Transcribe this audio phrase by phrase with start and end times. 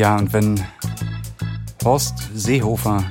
[0.00, 0.58] Ja, und wenn
[1.84, 3.04] Horst Seehofer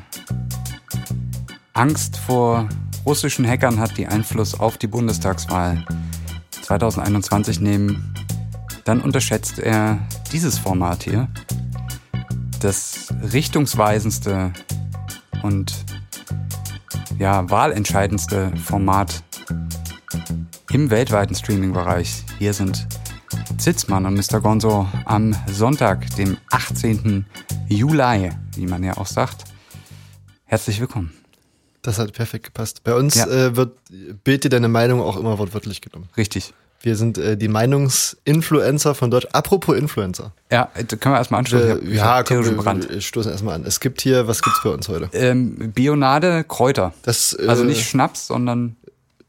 [1.73, 2.67] Angst vor
[3.05, 5.85] russischen Hackern hat, die Einfluss auf die Bundestagswahl
[6.63, 8.15] 2021 nehmen,
[8.85, 9.99] dann unterschätzt er
[10.31, 11.27] dieses Format hier.
[12.59, 14.51] Das richtungsweisendste
[15.43, 15.85] und
[17.19, 19.21] ja, wahlentscheidendste Format
[20.71, 22.23] im weltweiten Streaming-Bereich.
[22.39, 22.87] Hier sind
[23.59, 24.39] Zitzmann und Mr.
[24.39, 27.25] Gonzo am Sonntag, dem 18.
[27.67, 29.43] Juli, wie man ja auch sagt.
[30.45, 31.11] Herzlich willkommen.
[31.81, 32.83] Das hat perfekt gepasst.
[32.83, 33.27] Bei uns Ja.
[33.27, 33.77] äh, wird
[34.23, 36.09] Bild dir deine Meinung auch immer wortwörtlich genommen.
[36.17, 36.53] Richtig.
[36.81, 39.27] Wir sind äh, die Meinungsinfluencer von Deutsch.
[39.33, 40.31] Apropos Influencer.
[40.49, 41.85] Ja, da können wir erstmal anstoßen.
[41.91, 42.89] Äh, ja, komm, wir, Brand.
[42.89, 43.65] wir stoßen erstmal an.
[43.65, 45.09] Es gibt hier, was gibt's bei uns heute?
[45.11, 46.93] Ähm, Bionade, Kräuter.
[47.03, 48.77] Das äh, Also nicht Schnaps, sondern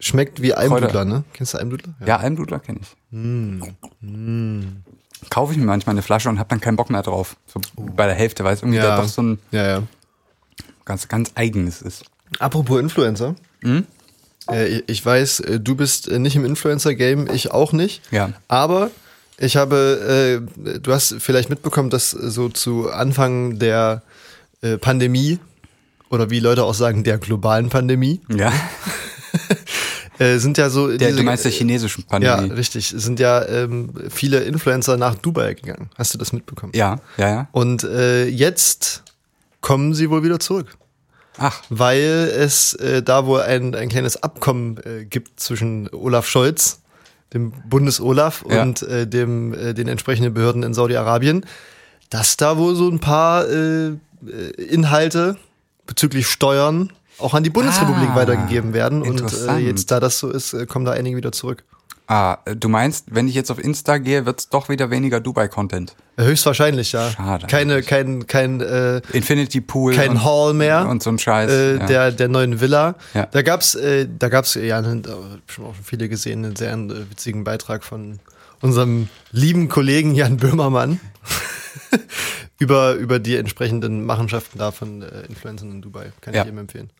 [0.00, 1.24] schmeckt wie Almdudler, ne?
[1.32, 1.94] Kennst du Almdudler?
[2.04, 2.96] ja, Almdudler kenne ich.
[3.10, 3.60] Mm.
[5.28, 7.36] Kaufe ich mir manchmal eine Flasche und habe dann keinen Bock mehr drauf.
[7.46, 8.82] So bei der Hälfte, weil es irgendwie Oh.
[8.82, 8.96] Ja.
[8.96, 9.82] da doch so ein Ja, ja.
[10.84, 12.04] ganz, ganz eigenes ist.
[12.38, 13.34] Apropos Influencer.
[13.62, 13.84] Hm?
[14.50, 18.00] Äh, ich weiß, äh, du bist äh, nicht im Influencer-Game, ich auch nicht.
[18.10, 18.32] Ja.
[18.48, 18.91] Aber
[19.36, 24.02] ich habe, äh, du hast vielleicht mitbekommen, dass so zu Anfang der
[24.62, 25.38] äh, Pandemie
[26.08, 28.52] oder wie Leute auch sagen, der globalen Pandemie, Ja,
[30.20, 30.97] äh, sind ja so.
[30.97, 32.53] der, du meinst der chinesischen Ja, Pandemie.
[32.54, 32.92] richtig.
[32.97, 35.91] Sind ja ähm, viele Influencer nach Dubai gegangen.
[35.97, 36.72] Hast du das mitbekommen?
[36.75, 37.48] Ja, ja, ja.
[37.53, 39.03] Und äh, jetzt
[39.60, 40.76] kommen sie wohl wieder zurück.
[41.38, 42.03] Ach, weil
[42.36, 46.81] es äh, da wohl ein, ein kleines Abkommen äh, gibt zwischen Olaf Scholz,
[47.32, 48.62] dem Bundes-Olaf Ja.
[48.62, 51.47] und äh, dem, äh, den entsprechenden Behörden in Saudi-Arabien,
[52.10, 53.94] dass da wohl so ein paar äh, äh,
[54.58, 55.37] Inhalte
[55.87, 59.03] bezüglich Steuern auch an die Bundesrepublik Ah, weitergegeben werden.
[59.03, 61.64] Und äh, jetzt, da das so ist, äh, kommen da einige wieder zurück.
[62.08, 65.94] ah, du meinst, wenn ich jetzt auf Insta gehe, wird's doch wieder weniger Dubai-Content.
[66.16, 67.10] Äh, Höchstwahrscheinlich, ja.
[67.10, 69.94] Schade Keine, kein, kein, äh, Infinity Pool.
[69.94, 70.88] kein und, Hall mehr.
[70.88, 71.50] Und so ein Scheiß.
[71.50, 71.86] äh, ja.
[71.86, 72.97] der, der neuen Villa.
[73.14, 73.26] Ja.
[73.26, 75.08] Da gab's, äh, da gab's ja einen, äh,
[75.47, 78.19] schon auch schon viele gesehen, einen sehr äh, witzigen Beitrag von
[78.60, 81.00] unserem lieben Kollegen Jan Böhmermann
[82.58, 86.12] über, über die entsprechenden Machenschaften da von äh, Influencern in Dubai.
[86.20, 86.41] Kann Ja.
[86.41, 86.91] ich jedem empfehlen.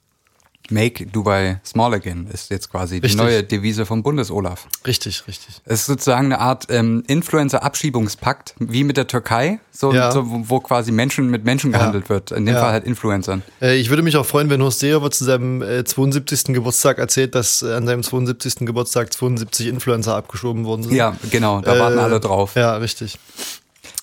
[0.69, 3.21] Make Dubai Small Again ist jetzt quasi die Richtig.
[3.21, 4.66] neue Devise vom Bundes-Olaf.
[4.87, 5.60] Richtig, richtig.
[5.65, 10.12] Es ist sozusagen eine Art ähm, Influencer-Abschiebungspakt, wie mit der Türkei, so, Ja.
[10.12, 12.31] so wo, quasi Menschen mit Menschen gehandelt wird.
[12.31, 12.60] In dem Ja.
[12.60, 13.43] Fall halt Influencern.
[13.60, 16.44] Äh, ich würde mich auch freuen, wenn Horst Seehofer zu seinem äh, 72.
[16.54, 18.66] Geburtstag erzählt, dass äh, an seinem 72.
[18.66, 20.93] Geburtstag 72 Influencer abgeschoben worden sind.
[20.94, 22.54] Ja, genau, da warten Äh, alle drauf.
[22.54, 23.19] Ja, richtig.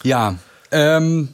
[0.04, 0.36] Ja.
[0.70, 1.30] Ähm,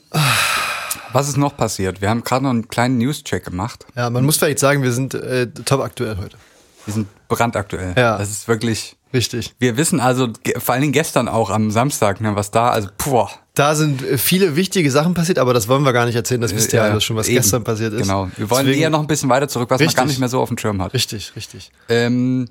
[1.13, 2.01] was ist noch passiert?
[2.01, 3.85] Wir haben gerade noch einen kleinen News-Check gemacht.
[3.95, 6.37] Ja, man muss vielleicht sagen, wir sind äh, top aktuell heute.
[6.85, 7.93] Wir sind brandaktuell.
[7.97, 8.17] Ja.
[8.17, 8.97] Das ist wirklich.
[9.13, 9.53] Richtig.
[9.59, 13.27] Wir wissen also, vor allen Dingen gestern auch am Samstag, ne, was da, also, puh.
[13.53, 16.41] Da sind äh, viele wichtige Sachen passiert, aber das wollen wir gar nicht erzählen.
[16.41, 17.35] Das wisst ihr ja alles schon, was eben.
[17.37, 18.01] gestern passiert ist.
[18.01, 18.29] Genau.
[18.35, 19.97] Wir wollen Deswegen- eher noch ein bisschen weiter zurück, was man Richtig.
[19.97, 20.93] gar nicht mehr so auf dem Schirm hat.
[20.95, 21.71] Richtig, richtig.
[21.89, 22.49] Ähm,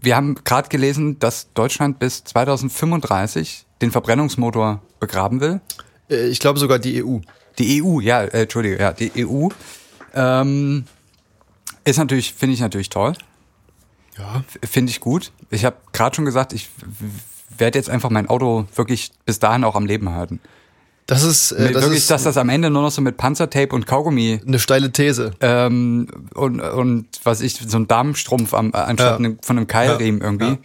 [0.00, 5.60] wir haben gerade gelesen, dass Deutschland bis 2035 den Verbrennungsmotor begraben will.
[6.10, 7.18] Äh, Ich glaube sogar die EU.
[7.58, 9.48] Die EU, ja, äh, Entschuldige, ja, die EU.
[10.14, 10.84] Ähm,
[11.84, 13.14] ist natürlich, finde ich natürlich toll.
[14.18, 14.42] Ja.
[14.68, 15.32] Finde ich gut.
[15.50, 16.68] Ich habe gerade schon gesagt, ich
[17.58, 20.40] werde jetzt einfach mein Auto wirklich bis dahin auch am Leben halten.
[21.06, 23.74] Das ist, äh, das wirklich, ist dass das am Ende nur noch so mit Panzertape
[23.74, 25.32] und Kaugummi eine steile These.
[25.40, 29.30] ähm, und, und was ich, so ein Darmstrumpf am, äh, anstatt Ja.
[29.42, 30.26] von einem Keilriemen Ja.
[30.26, 30.58] irgendwie.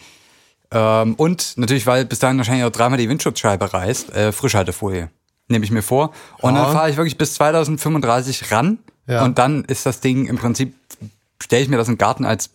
[0.71, 5.09] Ähm, und natürlich, weil bis dahin wahrscheinlich auch dreimal die Windschutzscheibe reißt, äh, Frischhaltefolie.
[5.51, 6.11] Nehme ich mir vor.
[6.39, 6.63] Und Ja.
[6.63, 8.79] dann fahre ich wirklich bis 2035 ran.
[9.07, 9.23] Ja.
[9.25, 10.73] Und dann ist das Ding im Prinzip,
[11.41, 12.49] stelle ich mir das im Garten als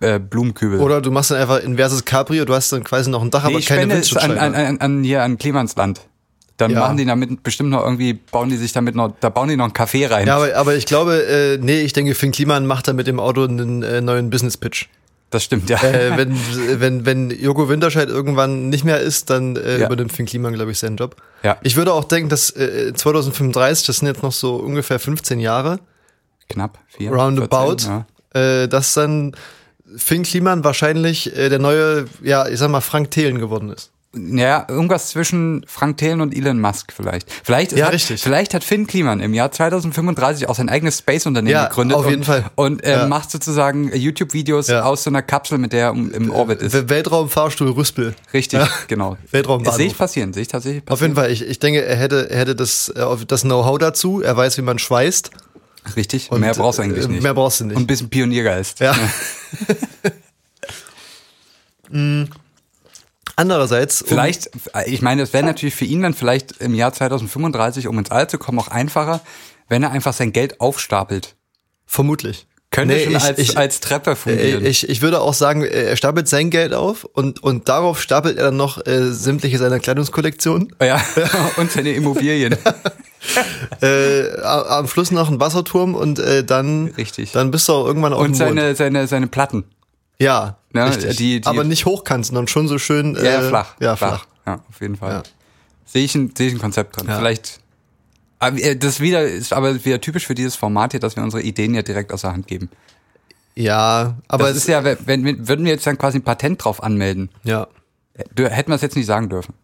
[0.00, 0.80] äh, Blumenkübel.
[0.80, 3.54] Oder du machst dann einfach inverses Cabrio, du hast dann quasi noch ein Dach, nee,
[3.54, 4.40] aber keine es an, Windschutzscheibe.
[4.40, 6.00] an, an, an, hier an Klimansland.
[6.56, 6.80] Dann Ja.
[6.80, 9.64] machen die damit bestimmt noch irgendwie, bauen die sich damit noch, da bauen die noch
[9.64, 10.26] einen Kaffee rein.
[10.26, 13.20] ja, aber, aber ich glaube, äh, nee, ich denke, Finn Kliman macht da mit dem
[13.20, 14.86] Auto einen äh, neuen Business-Pitch.
[15.30, 15.82] Das stimmt, ja.
[15.82, 16.36] äh, wenn,
[16.80, 19.86] wenn, wenn Joko Winterscheid irgendwann nicht mehr ist, dann äh, Ja.
[19.86, 21.16] übernimmt Finn Kliman, glaube ich, seinen Job.
[21.42, 21.56] Ja.
[21.62, 25.80] Ich würde auch denken, dass äh, 2035, das sind jetzt noch so ungefähr 15 Jahre,
[26.48, 27.10] Knapp, vier.
[27.12, 27.90] roundabout, 14,
[28.34, 28.40] ja.
[28.62, 29.34] äh, dass dann
[29.96, 33.90] Finn Kliman wahrscheinlich äh, der neue, ja, ich sag mal, Frank Thelen geworden ist.
[34.16, 37.30] Ja, irgendwas zwischen Frank Thelen und Elon Musk vielleicht.
[37.42, 38.22] Vielleicht, Ja, hat, richtig.
[38.22, 41.96] vielleicht hat Finn Kliman im Jahr 2035 auch sein eigenes Space-Unternehmen Ja, gegründet.
[41.96, 42.44] auf und, jeden Fall.
[42.54, 43.06] Und äh, Ja.
[43.06, 44.82] macht sozusagen YouTube-Videos Ja.
[44.84, 46.88] aus so einer Kapsel, mit der er im Orbit ist.
[46.88, 48.14] Weltraumfahrstuhl Rüspel.
[48.32, 49.16] Richtig, genau.
[49.30, 49.76] Weltraumbahnhof.
[49.76, 52.38] Sehe ich passieren, sehe ich tatsächlich Auf jeden Fall, ich, ich denke, er hätte, er
[52.38, 55.30] hätte das, äh, das Know-how dazu, er weiß, wie man schweißt.
[55.96, 57.22] Richtig, Und, mehr brauchst du eigentlich äh, nicht.
[57.22, 57.76] mehr brauchst du nicht.
[57.76, 58.80] Und ein bisschen Pioniergeist.
[58.80, 58.94] Ja.
[63.36, 64.50] Andererseits, Vielleicht,
[64.86, 68.28] ich meine, es wäre natürlich für ihn dann vielleicht im Jahr 2035, um ins All
[68.28, 69.20] zu kommen, auch einfacher,
[69.68, 71.34] wenn er einfach sein Geld aufstapelt.
[71.86, 72.46] vermutlich.
[72.70, 74.66] Könnte Nee, schon ich- als, ich- als Treppe Äh, fungieren.
[74.66, 78.36] Ich, ich würde auch sagen, äh, er stapelt sein Geld auf und, und darauf stapelt
[78.36, 80.74] er dann noch äh, sämtliche seiner Kleidungskollektion.
[80.82, 81.00] ja,
[81.56, 82.56] und seine Immobilien.
[83.80, 87.32] Äh, am Schluss noch ein Wasserturm und äh, dann, Richtig.
[87.32, 88.58] dann bist du auch irgendwann auf Und dem Mond.
[88.58, 89.64] seine, seine, seine Platten.
[90.18, 91.16] Ja, Ja, richtig.
[91.16, 93.14] die- die- aber nicht hochkant, sondern schon so schön.
[93.16, 93.74] Ja, äh, flach.
[93.80, 94.26] Ja, flach.
[94.46, 95.12] Ja, auf jeden Fall.
[95.12, 95.22] Ja.
[95.86, 97.06] Sehe ich, ein, sehe ich ein Konzept drin.
[97.08, 97.18] Ja.
[97.18, 97.60] Vielleicht.
[98.38, 101.42] Aber äh, das wieder ist aber wieder typisch für dieses Format hier, dass wir unsere
[101.42, 102.68] Ideen ja direkt aus der Hand geben.
[103.54, 106.64] Ja, aber das es ist ja, wenn, wenn, würden wir jetzt dann quasi ein Patent
[106.64, 107.68] drauf anmelden, ja.
[108.16, 109.54] hätten wir es jetzt nicht sagen dürfen.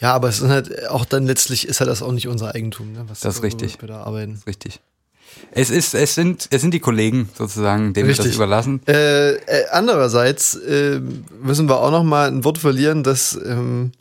[0.00, 2.92] Ja, aber es ist halt auch dann letztlich ist halt das auch nicht unser Eigentum,
[2.92, 3.04] ne?
[3.08, 3.80] Was Das ist richtig.
[3.80, 4.42] Wir da arbeiten.
[4.46, 4.80] Richtig.
[5.52, 8.36] Es ist, es sind, es sind die Kollegen sozusagen, denen wir das Richtig.
[8.36, 8.80] überlassen.
[8.86, 11.00] Äh, äh, andererseits äh,
[11.42, 13.92] müssen wir auch noch mal ein Wort verlieren, dass ähm,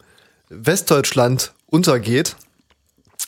[0.50, 2.36] Westdeutschland untergeht.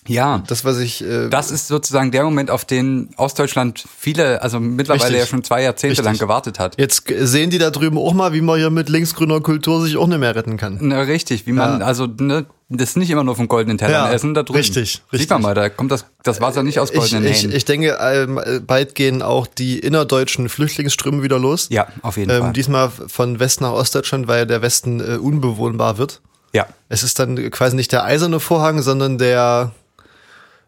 [0.07, 0.43] Ja.
[0.47, 5.03] Das, was ich äh, Das ist sozusagen der Moment, auf den Ostdeutschland viele, also mittlerweile
[5.05, 5.19] Richtig.
[5.19, 6.05] ja schon zwei Jahrzehnte Richtig.
[6.05, 6.77] lang gewartet hat.
[6.79, 10.07] jetzt sehen die da drüben auch mal, wie man hier mit linksgrüner Kultur sich auch
[10.07, 10.77] nicht mehr retten kann.
[10.81, 11.85] Na, richtig, wie man, Ja.
[11.85, 14.57] also ne, das nicht immer nur vom goldenen Teller Ja, essen da drüben.
[14.57, 15.29] richtig, Sieht richtig.
[15.29, 17.55] man mal, da kommt das, das Wasser nicht aus Ich, goldenen ich, Hähnen.
[17.55, 21.67] ich denke, ähm, bald gehen auch die innerdeutschen Flüchtlingsströme wieder los.
[21.69, 22.53] ja, auf jeden Ähm, Fall.
[22.53, 26.21] diesmal von West nach Ostdeutschland, weil der Westen äh, unbewohnbar wird.
[26.53, 29.71] Ja, Es ist dann quasi nicht der eiserne Vorhang, sondern der,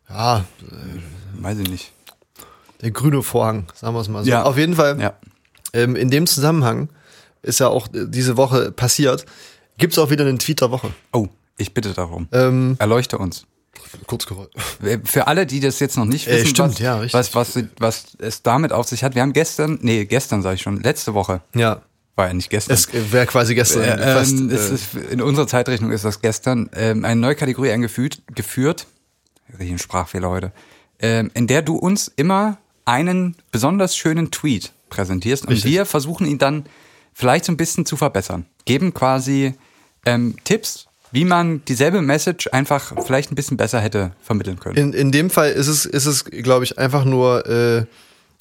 [0.09, 0.45] ja,
[1.39, 1.91] weiß ich nicht.
[2.81, 4.29] der grüne Vorhang, sagen wir es mal so.
[4.29, 4.43] Ja.
[4.43, 5.13] Auf jeden Fall, Ja.
[5.73, 6.89] ähm, in dem Zusammenhang
[7.41, 9.25] ist ja auch äh, diese Woche passiert,
[9.77, 10.91] gibt es auch wieder einen Tweet der Woche.
[11.13, 11.27] Oh,
[11.57, 12.27] ich bitte darum.
[12.31, 13.45] Ähm, Erleuchte uns.
[14.05, 14.51] kurz gerollt.
[15.05, 17.13] Für alle, die das jetzt noch nicht Äh, wissen, stimmt, was, ja, richtig.
[17.13, 19.15] was, was, was es damit auf sich hat.
[19.15, 21.81] Wir haben gestern, nee, gestern sage ich schon, letzte Woche, Ja,
[22.15, 22.73] war ja nicht gestern.
[22.73, 24.31] es wäre quasi gestern Äh, fast.
[24.33, 28.87] ähm, äh, ist, in unserer Zeitrechnung ist das gestern ähm, eine neue Kategorie eingeführt, geführt,
[29.59, 30.51] ein Sprachfehler heute,
[30.99, 35.71] ähm, in der du uns immer einen besonders schönen Tweet präsentierst und Richtig.
[35.71, 36.65] wir versuchen ihn dann
[37.13, 38.45] vielleicht so ein bisschen zu verbessern.
[38.65, 39.53] Geben quasi
[40.05, 44.77] ähm, Tipps, wie man dieselbe Message einfach vielleicht ein bisschen besser hätte vermitteln können.
[44.77, 47.85] in, in dem Fall ist es, ist es glaube ich, einfach nur äh,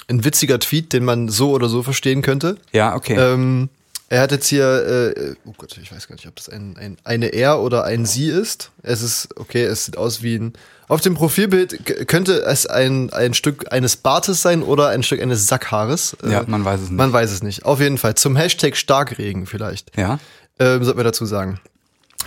[0.08, 2.56] ein witziger Tweet, den man so oder so verstehen könnte.
[2.72, 3.16] ja, okay.
[3.16, 3.68] Ähm,
[4.08, 6.96] er hat jetzt hier, äh, oh Gott, ich weiß gar nicht, ob das ein, ein,
[7.02, 8.70] eine er oder ein sie ist.
[8.82, 10.52] Es ist, okay, es sieht aus wie ein.
[10.88, 15.46] Auf dem Profilbild könnte es ein, ein Stück eines Bartes sein oder ein Stück eines
[15.48, 16.16] Sackhaares.
[16.22, 16.96] Äh, Ja, man weiß es nicht.
[16.98, 17.64] Man weiß es nicht.
[17.64, 18.14] Auf jeden Fall.
[18.14, 19.96] Zum Hashtag Starkregen vielleicht.
[19.96, 20.18] ja.
[20.58, 21.60] Ähm, sollten wir dazu sagen.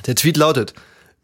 [0.06, 0.74] Der Tweet lautet: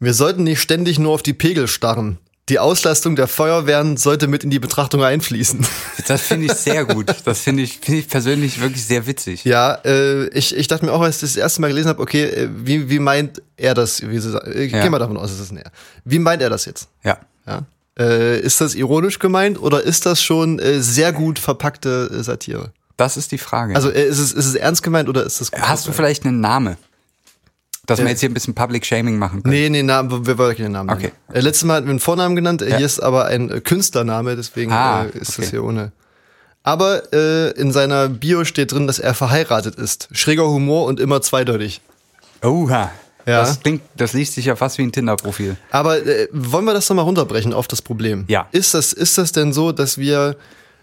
[0.00, 2.18] Wir sollten nicht ständig nur auf die Pegel starren.
[2.48, 5.66] Die Auslastung der Feuerwehren sollte mit in die Betrachtung einfließen.
[6.06, 7.12] Das finde ich sehr gut.
[7.24, 9.44] Das finde ich, finde ich persönlich wirklich sehr witzig.
[9.44, 12.22] Ja, äh, ich, ich dachte mir auch, als ich das erste Mal gelesen habe, okay,
[12.26, 14.00] äh, wie, wie meint er das?
[14.08, 14.52] Wie sie, sagen?
[14.56, 14.82] ich Ja.
[14.82, 15.72] gehe mal davon aus, es ist ein Er.
[16.04, 16.86] Wie meint er das jetzt?
[17.02, 17.18] Ja.
[17.44, 17.62] Ja?
[17.98, 22.70] Äh, ist das ironisch gemeint oder ist das schon äh, sehr gut verpackte äh, Satire?
[22.96, 23.74] Das ist die Frage.
[23.74, 26.24] Also äh, ist, es, ist es ernst gemeint oder ist das gut Hast du vielleicht
[26.24, 26.76] einen Namen?
[27.86, 29.54] Dass wir Äh, jetzt hier ein bisschen Public Shaming machen können.
[29.54, 31.12] Nee, nee, Namen, wir wollen keinen Namen Okay.
[31.28, 31.38] nennen.
[31.38, 32.76] Äh, letztes Mal hatten wir einen Vornamen genannt, äh, Ja.
[32.78, 35.42] hier ist aber ein Künstlername, deswegen Ah, äh, ist okay.
[35.42, 35.92] das hier ohne.
[36.64, 40.08] Aber äh, in seiner Bio steht drin, dass er verheiratet ist.
[40.10, 41.80] Schräger Humor und immer zweideutig.
[42.42, 42.90] Oha.
[43.24, 43.40] Ja.
[43.40, 45.56] Das klingt, das liest sich ja fast wie ein Tinder-Profil.
[45.70, 48.24] Aber äh, wollen wir das nochmal runterbrechen auf das Problem?
[48.28, 48.46] Ja.
[48.52, 50.36] Ist das, ist das denn so, dass wir,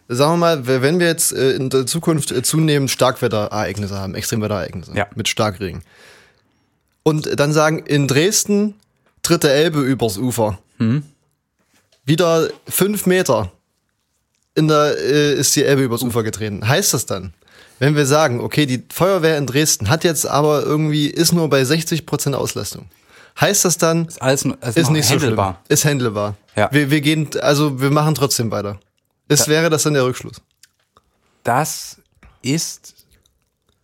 [0.09, 5.07] sagen wir mal, wenn wir jetzt in der Zukunft zunehmend Starkwetterereignisse haben, Extremwetterereignisse Ja.
[5.15, 5.83] mit Starkregen,
[7.03, 8.75] und dann sagen, in Dresden
[9.21, 11.03] tritt der Elbe übers Ufer, Mhm.
[12.05, 13.51] wieder fünf Meter
[14.55, 16.67] in der, äh, ist die Elbe übers Ufer getreten.
[16.67, 17.33] Heißt das dann,
[17.79, 21.63] wenn wir sagen, okay, die Feuerwehr in Dresden hat jetzt aber irgendwie, ist nur bei
[21.63, 22.85] 60% Auslastung.
[23.39, 25.21] Heißt das dann, Ist alles ist, ist nicht so schlimm.
[25.21, 25.61] handelbar.
[25.67, 26.35] Ist handelbar.
[26.55, 26.69] Ja.
[26.71, 28.79] Wir, wir gehen, also wir machen trotzdem weiter.
[29.27, 30.35] Ist, wäre das dann der Rückschluss?
[31.43, 31.97] Das
[32.43, 32.93] ist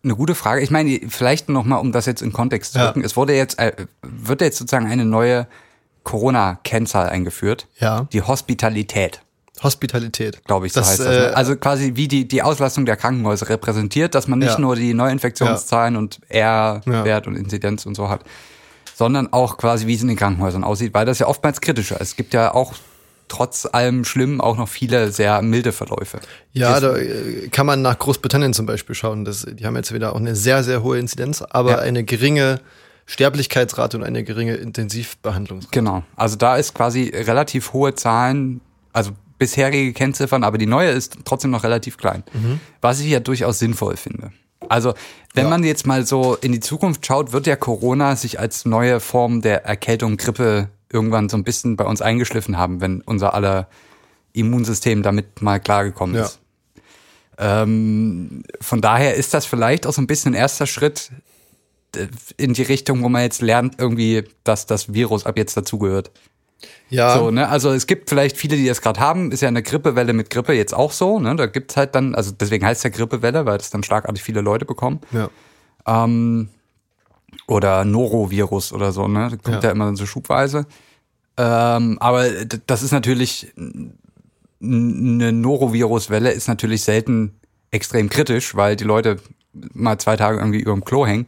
[0.04, 0.62] eine gute Frage.
[0.62, 2.88] Ich meine, vielleicht noch mal, um das jetzt in Kontext zu Ja.
[2.88, 3.04] rücken.
[3.04, 5.48] Es wurde jetzt, äh, wird jetzt sozusagen eine neue
[6.04, 7.68] Corona-Kennzahl eingeführt.
[7.80, 8.08] Ja.
[8.14, 9.22] Die Hospitalität.
[9.62, 10.44] Hospitalität.
[10.46, 11.08] glaube ich, so Das, heißt das.
[11.08, 11.36] äh, Ne?
[11.36, 14.60] Also quasi wie die, die Auslastung der Krankenhäuser repräsentiert, dass man nicht Ja.
[14.60, 18.22] nur die Neuinfektionszahlen und R-Wert und Inzidenz und so hat,
[18.96, 22.10] sondern auch quasi, wie es in den Krankenhäusern aussieht, weil das ja oftmals kritischer ist.
[22.12, 22.74] Es gibt ja auch
[23.30, 26.20] trotz allem Schlimm auch noch viele sehr milde Verläufe.
[26.52, 29.24] Ja, da äh, kann man nach Großbritannien zum Beispiel schauen.
[29.24, 31.78] Das, die haben jetzt wieder auch eine sehr, sehr hohe Inzidenz, aber Ja.
[31.80, 32.60] eine geringe
[33.06, 35.72] Sterblichkeitsrate und eine geringe Intensivbehandlungsrate.
[35.74, 36.04] Genau.
[36.16, 38.62] Also da ist quasi relativ hohe Zahlen,
[38.94, 42.24] also bisherige Kennziffern, aber die neue ist trotzdem noch relativ klein.
[42.34, 42.60] Mhm.
[42.82, 44.32] Was ich ja durchaus sinnvoll finde.
[44.68, 44.94] Also,
[45.34, 45.50] wenn Ja.
[45.50, 49.42] man jetzt mal so in die Zukunft schaut, wird ja Corona sich als neue Form
[49.42, 53.68] der Erkältung, Grippe irgendwann so ein bisschen bei uns eingeschliffen haben, wenn unser aller
[54.34, 56.24] Immunsystem damit mal klargekommen Ja.
[56.24, 56.40] ist.
[57.38, 61.12] Ähm, von daher ist das vielleicht auch so ein bisschen ein erster Schritt
[61.96, 66.12] äh, in die Richtung, wo man jetzt lernt, irgendwie, dass das Virus ab jetzt dazugehört.
[66.90, 67.48] Ja, So, ne?
[67.48, 70.52] Also es gibt vielleicht viele, die das gerade haben, ist ja eine Grippewelle mit Grippe
[70.54, 71.34] jetzt auch so, ne?
[71.38, 74.42] Da gibt's halt dann, also deswegen heißt es ja Grippewelle, weil das dann schlagartig viele
[74.42, 75.00] Leute bekommen.
[75.12, 75.30] ja.
[75.88, 76.50] Ähm,
[77.50, 79.30] oder Norovirus oder so, ne?
[79.32, 79.72] Das kommt ja, Ja.
[79.72, 80.66] immer so schubweise.
[81.38, 82.30] Ähm, aber
[82.68, 83.52] das ist natürlich,
[84.62, 87.40] eine Norovirus-Welle ist natürlich selten
[87.72, 89.18] extrem kritisch, weil die Leute
[89.74, 91.28] mal zwei Tage irgendwie über dem Klo hängen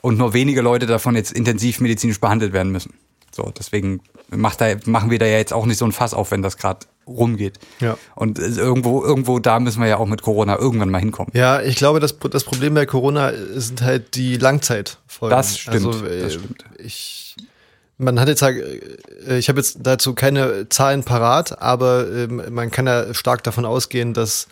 [0.00, 2.94] und nur wenige Leute davon jetzt intensiv medizinisch behandelt werden müssen.
[3.30, 6.30] So, deswegen macht da, machen wir da ja jetzt auch nicht so ein Fass auf,
[6.30, 7.58] wenn das gerade rumgeht.
[7.80, 7.96] Ja.
[8.14, 11.32] Und äh, irgendwo, irgendwo da müssen wir ja auch mit Corona irgendwann mal hinkommen.
[11.34, 15.36] Ja, ich glaube, das, das Problem bei Corona sind halt die Langzeitfolgen.
[15.36, 16.64] Das stimmt, Also, äh, das stimmt.
[16.78, 17.36] Ich,
[17.96, 22.86] man hat jetzt, äh, ich habe jetzt dazu keine Zahlen parat, aber ähm, man kann
[22.86, 24.46] ja stark davon ausgehen, dass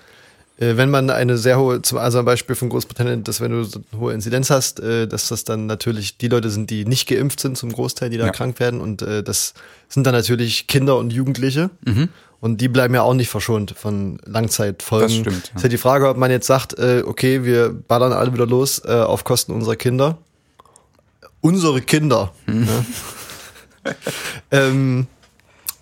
[0.58, 3.58] äh, wenn man eine sehr hohe, also ein Beispiel von Großbritannien, dass wenn du
[3.92, 7.56] eine hohe Inzidenz hast, dass das dann natürlich die Leute sind, die nicht geimpft sind
[7.58, 8.32] zum Großteil, die da Ja.
[8.32, 9.52] krank werden und das
[9.88, 11.70] sind dann natürlich Kinder und Jugendliche.
[11.84, 12.08] Mhm.
[12.40, 15.08] Und die bleiben ja auch nicht verschont von Langzeitfolgen.
[15.08, 15.56] Das stimmt, ja.
[15.56, 18.82] Ist ja die Frage, ob man jetzt sagt, äh, okay, wir ballern alle wieder los
[18.84, 20.18] äh, auf Kosten unserer Kinder.
[21.40, 22.32] Unsere Kinder.
[22.46, 22.64] Hm.
[22.64, 22.86] Ne?
[24.50, 25.06] ähm,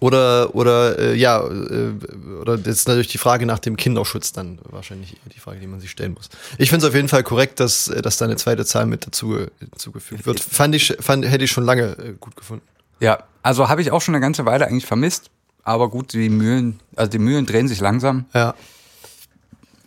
[0.04, 1.94] oder, oder äh, ja, äh,
[2.40, 5.80] oder das ist natürlich die Frage nach dem Kinderschutz dann wahrscheinlich die Frage, die man
[5.80, 6.28] sich stellen muss.
[6.58, 9.06] Ich finde es auf jeden Fall korrekt, dass, äh, dass da eine zweite Zahl mit
[9.06, 10.40] dazu äh, hinzugefügt wird.
[10.40, 12.66] Fand ich, fand, hätte ich schon lange äh, gut gefunden.
[13.00, 15.30] Ja, also habe ich auch schon eine ganze Weile eigentlich vermisst.
[15.64, 18.26] Aber gut, die Mühlen, also die Mühlen drehen sich langsam.
[18.34, 18.54] Ja.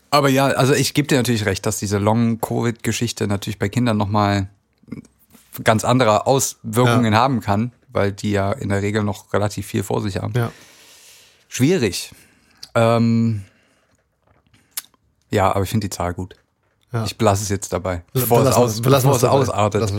[0.09, 4.47] Aber ja, also ich gebe dir natürlich recht, dass diese Long-Covid-Geschichte natürlich bei Kindern nochmal
[5.63, 10.01] ganz andere Auswirkungen haben kann, weil die ja in der Regel noch relativ viel vor
[10.01, 10.33] sich haben.
[10.35, 10.51] Ja.
[11.47, 12.11] Schwierig.
[12.75, 13.43] Ähm,
[15.29, 16.35] ja, aber ich finde die Zahl gut.
[16.93, 17.03] Ja.
[17.03, 19.93] Ich belasse es jetzt dabei, bevor es, Belassen aus, belassen bevor es ausartet.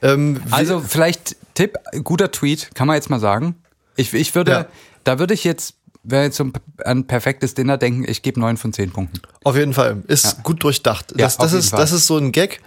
[0.00, 3.56] Ähm, Also vielleicht Tipp, guter Tweet, kann man jetzt mal sagen.
[3.96, 4.66] Ich, ich würde, Ja.
[5.04, 6.50] Da würde ich jetzt, wenn jetzt so
[6.84, 9.20] ein perfektes Dinner denken, ich gebe neun von zehn Punkten.
[9.44, 10.02] Auf jeden Fall.
[10.06, 11.12] Ist gut durchdacht.
[11.12, 11.80] Ja, Das, das, ist, Fall.
[11.80, 12.60] das ist so ein Gag.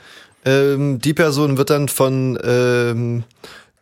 [0.46, 3.24] Ähm, die Person wird dann von ähm,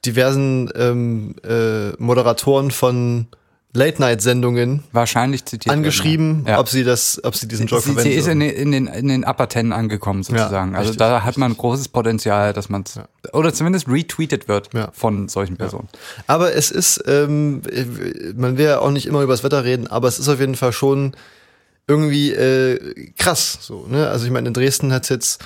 [0.05, 3.27] diversen ähm, äh, Moderatoren von
[3.75, 5.67] Late-Night-Sendungen Wahrscheinlich zitiert.
[5.67, 6.59] werden, angeschrieben, ja.
[6.59, 8.17] ob sie das, ob sie diesen Joke sie, sie verwenden.
[8.19, 10.71] ist in den, in den, in den Upper Ten angekommen sozusagen.
[10.71, 12.83] Ja, also richtig, da hat man großes Potenzial, dass man
[13.33, 14.89] oder zumindest retweetet wird Ja.
[14.93, 15.87] von solchen Personen.
[16.27, 17.61] Aber es ist, ähm,
[18.35, 20.55] man will ja auch nicht immer über das Wetter reden, aber es ist auf jeden
[20.55, 21.15] Fall schon
[21.87, 23.59] irgendwie äh, krass.
[23.61, 24.07] So, ne?
[24.09, 25.45] Also ich meine, in Dresden hat es jetzt,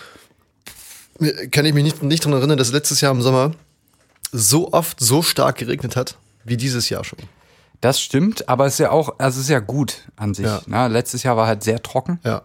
[1.51, 3.51] kann ich mich nicht, nicht daran erinnern, dass letztes Jahr im Sommer
[4.31, 7.19] so oft so stark geregnet hat, wie dieses Jahr schon.
[7.81, 10.45] Das stimmt, aber es ist ja auch, also es ist ja gut an sich.
[10.45, 10.62] Ja.
[10.67, 12.19] Na, letztes Jahr war halt sehr trocken.
[12.25, 12.41] Ja.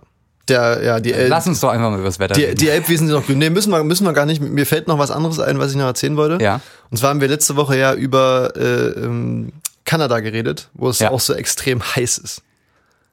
[0.49, 2.57] Der, ja, die, El Lass uns doch einfach mal über das Wetter die, reden.
[2.59, 3.39] die Elbwiesen sind noch grün.
[3.39, 4.43] Nee, müssen wir, müssen wir gar nicht.
[4.43, 6.45] Mir fällt noch was anderes ein, was ich noch erzählen wollte.
[6.45, 6.61] Ja.
[6.91, 8.61] Und zwar haben wir letzte Woche ja über äh,
[8.91, 9.53] ähm,
[9.87, 11.11] Kanada geredet, wo es Ja.
[11.11, 12.43] auch so extrem heiß ist.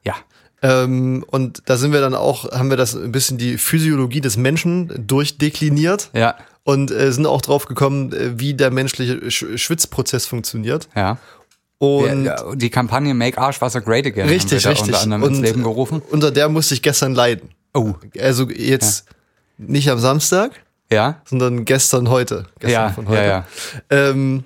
[0.04, 0.14] ja.
[0.64, 4.36] Ähm, und da sind wir dann auch, haben wir das ein bisschen die Physiologie des
[4.36, 6.36] Menschen durchdekliniert Ja.
[6.62, 10.88] und äh, sind auch drauf gekommen, äh, wie der menschliche Sch Schwitzprozess funktioniert.
[10.94, 11.18] Ja.
[11.82, 14.86] Und ja, die Kampagne Make Arschwasser Great Again richtig, richtig.
[14.86, 16.00] unter anderem ins Leben gerufen.
[16.10, 17.48] unter der musste ich gestern leiden.
[17.74, 19.06] Oh, Also jetzt
[19.58, 20.52] nicht am Samstag,
[20.92, 21.20] ja.
[21.24, 22.46] sondern gestern heute.
[22.60, 23.20] Gestern Ja, von heute.
[23.20, 23.44] ja, ja.
[23.90, 24.44] Ähm,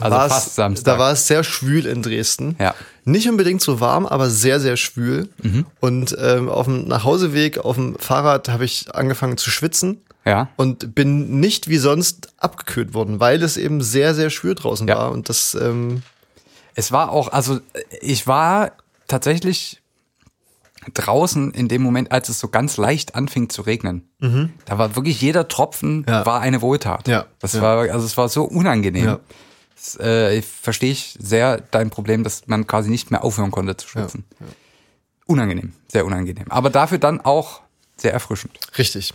[0.00, 0.84] Also fast Samstag.
[0.94, 2.56] Da war es sehr schwül in Dresden.
[2.58, 2.74] Ja.
[3.04, 5.28] Nicht unbedingt so warm, aber sehr, sehr schwül.
[5.42, 5.66] Mhm.
[5.80, 10.48] Und ähm, auf dem Nachhauseweg auf dem Fahrrad habe ich angefangen zu schwitzen Ja.
[10.56, 14.96] und bin nicht wie sonst abgekühlt worden, weil es eben sehr, sehr schwül draußen Ja.
[14.96, 15.10] war.
[15.10, 16.02] Und das, ähm,
[16.74, 17.60] Es war auch, also
[18.00, 18.72] ich war
[19.08, 19.80] tatsächlich
[20.94, 24.08] draußen in dem Moment, als es so ganz leicht anfing zu regnen.
[24.64, 26.24] Da war wirklich jeder Tropfen Ja.
[26.24, 27.06] war eine Wohltat.
[27.06, 27.26] Ja.
[27.38, 27.60] Das Ja.
[27.62, 29.04] war, also es war so unangenehm.
[29.04, 29.20] Ja.
[29.74, 33.88] Das, äh, verstehe ich sehr dein Problem, dass man quasi nicht mehr aufhören konnte zu
[33.88, 34.24] schwitzen.
[35.26, 36.46] Unangenehm, sehr unangenehm.
[36.50, 37.60] Aber dafür dann auch
[37.96, 38.58] sehr erfrischend.
[38.78, 39.12] Richtig.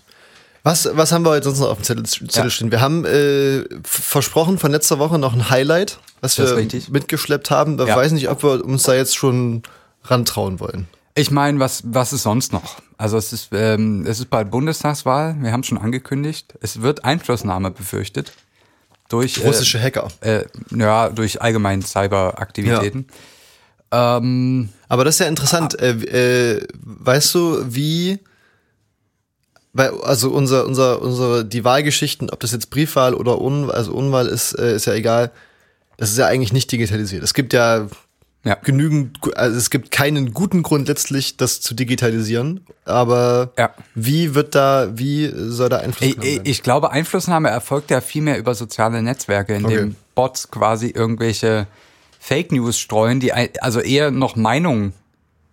[0.64, 2.50] Was, was haben wir heute sonst noch auf dem Zettel, Zettel Ja.
[2.50, 2.72] stehen?
[2.72, 6.90] Wir haben äh, versprochen von letzter Woche noch ein Highlight, was wir richtig.
[6.90, 7.80] mitgeschleppt haben.
[7.80, 7.96] Ich Ja.
[7.96, 9.64] weiß nicht, ob wir uns da jetzt schon
[10.04, 10.88] rantrauen wollen.
[11.18, 12.76] Ich meine, was, was ist sonst noch?
[12.98, 16.54] Also es ist, ähm, es ist bald Bundestagswahl, wir haben es schon angekündigt.
[16.62, 18.34] Es wird Einflussnahme befürchtet
[19.08, 20.10] durch Russische Hacker.
[20.22, 23.08] äh, äh, ja, durch allgemein Cyberaktivitäten.
[23.92, 25.80] Ähm, Aber das ist ja interessant.
[25.80, 28.20] Äh, äh, weißt du, wie
[29.74, 34.28] Weil, also unser, unser, unsere, die Wahlgeschichten, ob das jetzt Briefwahl oder Un, also Unwahl
[34.28, 35.32] ist, äh, ist ja egal.
[35.98, 37.24] Das ist ja eigentlich nicht digitalisiert.
[37.24, 37.88] Es gibt ja,
[38.44, 38.56] Ja.
[38.64, 42.62] genügend, also es gibt keinen guten Grund letztlich, das zu digitalisieren.
[42.86, 43.72] Aber Ja.
[43.96, 48.38] wie wird da, wie soll da Einfluss Ich, ich, glaube, Einflussnahme erfolgt ja viel mehr
[48.38, 49.76] über soziale Netzwerke, in Okay.
[49.78, 51.66] dem Bots quasi irgendwelche
[52.20, 54.94] Fake News streuen, die also eher noch Meinungen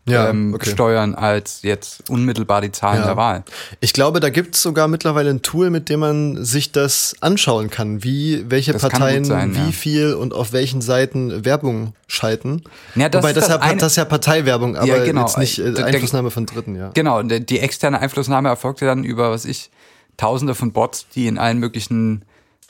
[0.05, 0.69] Ja, ähm, okay.
[0.71, 3.07] steuern als jetzt unmittelbar die Zahlen Ja.
[3.07, 3.45] der Wahl.
[3.79, 7.71] Ich glaube, da gibt es sogar mittlerweile ein Tool, mit dem man sich das anschauen
[7.71, 9.71] kann, wie welche Das Parteien sein, wie ja.
[9.71, 12.63] viel und auf welchen Seiten Werbung schalten.
[12.97, 15.21] Ja, das Wobei ist das, das ja, das ist ja Parteiwerbung, aber Ja, genau.
[15.21, 16.91] jetzt nicht äh, Der- Einflussnahme von Dritten, ja.
[16.95, 19.71] Genau, die externe Einflussnahme erfolgte dann über, was ich,
[20.17, 22.25] tausende von Bots, die in allen möglichen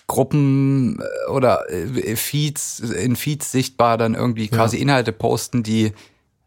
[0.07, 5.93] Gruppen äh, oder äh, Feeds, in Feeds sichtbar dann irgendwie quasi Inhalte posten, die,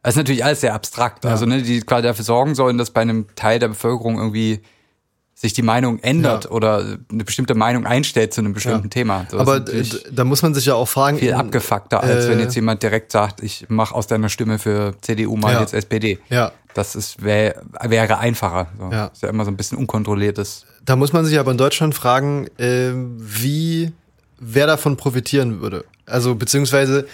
[0.06, 3.02] das ist natürlich alles sehr abstrakt, also ne, die quasi dafür sorgen sollen, dass bei
[3.02, 4.62] einem Teil der Bevölkerung irgendwie
[5.38, 6.52] sich die Meinung ändert Ja.
[6.52, 8.90] oder eine bestimmte Meinung einstellt zu einem bestimmten Ja.
[8.90, 9.26] Thema.
[9.30, 11.18] So, Aber da muss man sich ja auch fragen.
[11.20, 14.60] viel in- abgefuckter, als wenn äh, jetzt jemand direkt sagt, ich mache aus deiner Stimme
[14.60, 15.60] für CDU mal Ja.
[15.60, 16.20] jetzt SPD.
[16.30, 16.54] Ja.
[16.74, 18.68] Das ist, wär, wäre einfacher.
[18.80, 18.90] So.
[18.92, 19.08] Ja.
[19.08, 20.66] Ist ja immer so ein bisschen unkontrolliertes.
[20.86, 23.92] Da muss man sich aber in Deutschland fragen, ähm, wie,
[24.40, 25.84] wer davon profitieren würde.
[26.06, 27.08] Also beziehungsweise,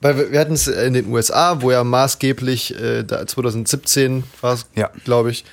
[0.00, 4.54] weil wir, wir hatten es in den USA, wo ja maßgeblich äh, da 2017 war
[4.54, 4.90] es, Ja.
[5.04, 5.44] glaube ich.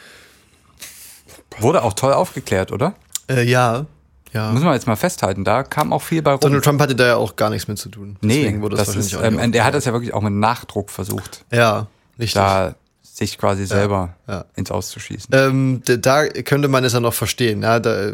[1.59, 2.95] Wurde auch toll aufgeklärt, oder?
[3.29, 3.85] Äh, ja,
[4.33, 4.51] ja.
[4.51, 5.45] Muss man jetzt mal festhalten.
[5.45, 6.41] Da kam auch viel bei rum.
[6.41, 8.17] Donald Trump hatte da ja auch gar nichts mit zu tun.
[8.21, 10.21] nee, Deswegen wurde das, das ist, auch ähm, nicht der hat das ja wirklich auch
[10.21, 11.45] mit Nachdruck versucht.
[11.51, 11.87] Ja,
[12.19, 12.33] richtig.
[12.33, 14.43] da sich quasi selber ja.
[14.55, 15.29] ins Auszuschießen.
[15.33, 17.61] Ähm, da könnte man es ja noch verstehen.
[17.61, 18.13] Ja, da äh,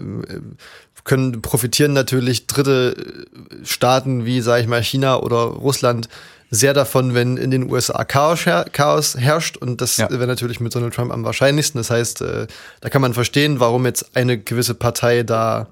[1.04, 6.10] können profitieren natürlich dritte äh, Staaten wie, sage ich mal, China oder Russland
[6.54, 9.56] sehr davon, wenn in den USA Chaos, her Chaos herrscht.
[9.58, 10.10] Und das Ja.
[10.12, 11.80] wäre natürlich mit Donald Trump am wahrscheinlichsten.
[11.80, 12.48] Das heißt, äh,
[12.82, 15.68] da kann man verstehen, warum jetzt eine gewisse Partei da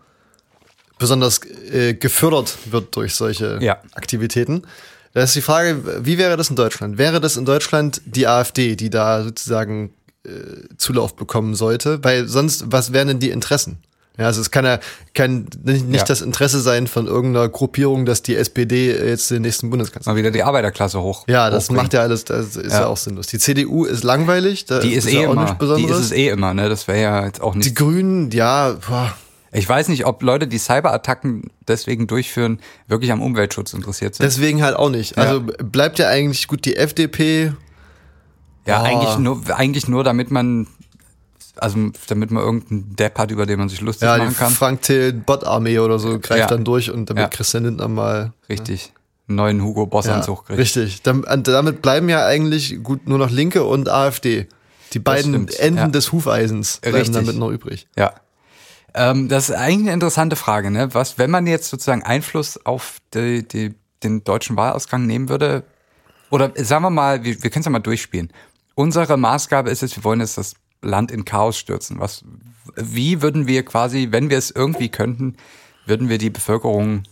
[0.98, 1.39] besonders
[1.72, 3.80] äh, gefördert wird durch solche Ja.
[3.94, 4.63] Aktivitäten.
[5.13, 6.98] Da ist die Frage, wie wäre das in Deutschland?
[6.98, 9.94] Wäre das in Deutschland die AfD, die da sozusagen
[10.26, 10.30] äh,
[10.78, 12.04] Zulauf bekommen sollte?
[12.04, 13.80] Weil sonst, was wären denn die Interessen?
[14.20, 14.80] Ja, also es kann ja
[15.14, 16.06] kann nicht, nicht Ja.
[16.06, 20.12] das Interesse sein von irgendeiner Gruppierung, dass die SPD jetzt den nächsten Bundeskanzler.
[20.12, 21.26] Mal wieder die Arbeiterklasse hoch.
[21.28, 21.84] Ja, das hochbringen.
[21.84, 22.88] macht ja alles, das ist ja, Ja.
[22.88, 23.28] auch sinnlos.
[23.28, 25.42] Die CDU ist langweilig, da Die ist, ja eh auch immer.
[25.44, 26.00] nichts Die Besonderes.
[26.00, 26.68] ist es eh immer, ne?
[26.70, 27.76] Das wäre ja jetzt auch die nicht.
[27.76, 29.14] Grünen, ja, boah,
[29.52, 34.24] Ich weiß nicht, ob Leute, die Cyberattacken deswegen durchführen, wirklich am Umweltschutz interessiert sind.
[34.26, 35.18] deswegen halt auch nicht.
[35.18, 37.54] Also bleibt ja eigentlich gut die FDP.
[38.68, 38.86] Ja, Oh.
[38.86, 40.68] eigentlich nur, eigentlich nur, damit man,
[41.62, 44.52] also damit man irgendeinen Depp hat, über den man sich lustig Ja, machen kann.
[44.52, 46.48] Frank Till Bot-Armee oder so greift Ja.
[46.48, 47.28] dann durch und damit Ja.
[47.30, 48.93] Christian Lindner mal Richtig.
[49.28, 50.60] Einen neuen Hugo Boss ja, Anzug kriegt.
[50.60, 51.04] Richtig.
[51.04, 54.48] Damit bleiben ja eigentlich gut nur noch Linke und AfD.
[54.93, 55.88] Die beiden Enden ja.
[55.88, 57.15] des Hufeisens bleiben Richtig.
[57.15, 57.88] damit noch übrig.
[57.95, 58.13] Ja.
[58.95, 60.93] Ähm, das ist eigentlich eine interessante Frage, ne?
[60.95, 65.63] Was, wenn man jetzt sozusagen Einfluss auf die, die, den deutschen Wahlausgang nehmen würde,
[66.32, 68.32] oder sagen wir mal, wir, wir können es ja mal durchspielen.
[68.74, 72.00] Unsere Maßgabe ist es, wir wollen jetzt das Land in Chaos stürzen.
[72.00, 72.24] Was,
[72.76, 75.36] wie würden wir quasi, wenn wir es irgendwie könnten,
[75.86, 77.04] würden wir die Bevölkerung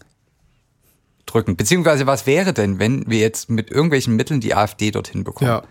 [1.25, 1.55] drücken?
[1.57, 5.49] Beziehungsweise was wäre denn, wenn wir jetzt mit irgendwelchen Mitteln die AfD dorthin bekommen?
[5.49, 5.63] Ja.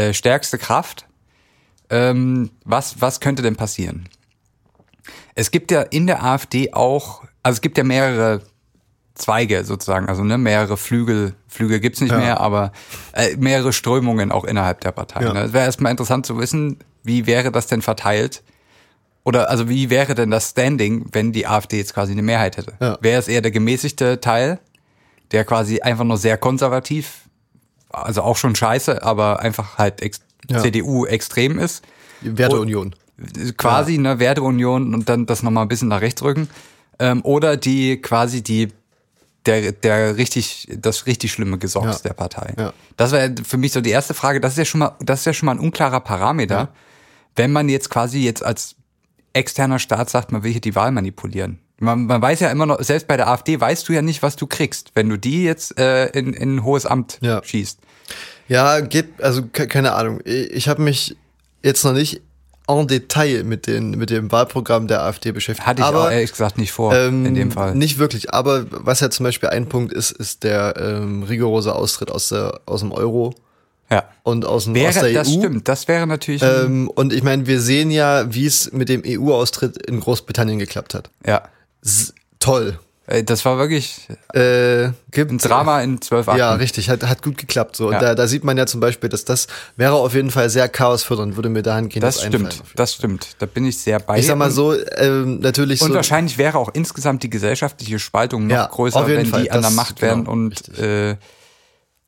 [0.00, 1.06] äh, stärkste Kraft.
[1.90, 4.08] Ähm, was, was könnte denn passieren?
[5.34, 8.42] Es gibt ja in der AfD auch, also es gibt ja mehrere
[9.14, 12.18] Zweige sozusagen, also ne, mehrere Flügel, Flügel gibt's nicht Ja.
[12.18, 12.72] mehr, aber
[13.12, 15.22] äh, mehrere Strömungen auch innerhalb der Partei.
[15.22, 15.32] Ja.
[15.32, 15.40] Ne?
[15.44, 18.42] Es wäre erstmal interessant zu wissen, wie wäre das denn verteilt?
[19.24, 22.74] Oder also wie wäre denn das Standing, wenn die AfD jetzt quasi eine Mehrheit hätte?
[22.80, 22.98] Ja.
[23.00, 24.60] Wäre es eher der gemäßigte Teil,
[25.32, 27.22] der quasi einfach nur sehr konservativ,
[27.90, 30.60] also auch schon scheiße, aber einfach halt ex Ja.
[30.62, 31.82] CDU extrem ist?
[32.20, 32.94] Werteunion.
[33.56, 36.48] quasi eine Werteunion und dann das nochmal ein bisschen nach rechts rücken.
[36.98, 38.68] Ähm, oder die quasi die
[39.46, 42.08] der, der richtig, das richtig schlimme Gesocks Ja.
[42.08, 42.52] der Partei.
[42.58, 42.72] Ja.
[42.96, 44.40] Das wäre für mich so die erste Frage.
[44.40, 46.56] Das ist ja schon mal, das ist ja schon mal ein unklarer Parameter.
[46.56, 46.68] Ja.
[47.36, 48.74] Wenn man jetzt quasi jetzt als
[49.32, 51.58] externer Staat sagt, man will hier die Wahl manipulieren.
[51.78, 54.36] Man, man weiß ja immer noch, selbst bei der AfD weißt du ja nicht, was
[54.36, 57.42] du kriegst, wenn du die jetzt äh, in, in ein hohes Amt Ja.
[57.44, 57.78] schießt.
[58.48, 60.20] Ja, geht, also ke- keine Ahnung.
[60.24, 61.16] Ich, ich habe mich
[61.62, 62.22] jetzt noch nicht
[62.68, 65.66] en Detail mit, den, mit dem Wahlprogramm der AfD beschäftigt.
[65.66, 67.74] Hatte ich aber, auch ehrlich gesagt nicht vor, ähm, in dem Fall.
[67.74, 72.10] Nicht wirklich, aber was ja zum Beispiel ein Punkt ist, ist der ähm, rigorose Austritt
[72.10, 73.34] aus, der, aus dem Euro
[73.90, 74.04] ja.
[74.22, 75.38] und aus, dem, aus Wäre, der das EU.
[75.38, 79.02] stimmt, das wäre natürlich, Ähm, und ich meine, wir sehen ja, wie es mit dem
[79.06, 81.10] EU-Austritt in Großbritannien geklappt hat.
[81.26, 81.42] ja.
[81.84, 82.78] S toll.
[83.06, 86.40] Äh, Das war wirklich Äh, gibt ein Drama in zwölf Akten.
[86.40, 87.76] Ja, richtig, hat, hat gut geklappt.
[87.76, 87.86] So.
[87.86, 88.00] Und Ja.
[88.00, 89.46] da, da sieht man ja zum Beispiel, dass das
[89.76, 93.28] wäre auf jeden Fall sehr chaosfördernd, würde mir dahingehend Das stimmt, das stimmt.
[93.38, 94.18] Da bin ich sehr bei.
[94.18, 95.94] Ich sag mal so, ähm, natürlich Und so.
[95.94, 99.42] wahrscheinlich wäre auch insgesamt die gesellschaftliche Spaltung noch Ja, größer, wenn Fall.
[99.42, 100.78] die an der Macht wären genau, und richtig.
[100.80, 101.16] äh,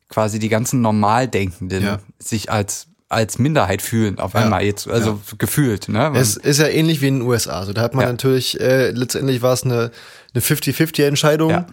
[0.09, 1.99] quasi die ganzen Normaldenkenden Ja.
[2.19, 6.13] sich als als Minderheit fühlen auf einmal jetzt, also gefühlt, ne?
[6.15, 7.59] Es ist ja ähnlich wie in den USA.
[7.59, 8.11] Also da hat man Ja.
[8.11, 9.91] natürlich, äh, letztendlich war es eine,
[10.35, 11.67] eine 50-50-Entscheidung, Ja.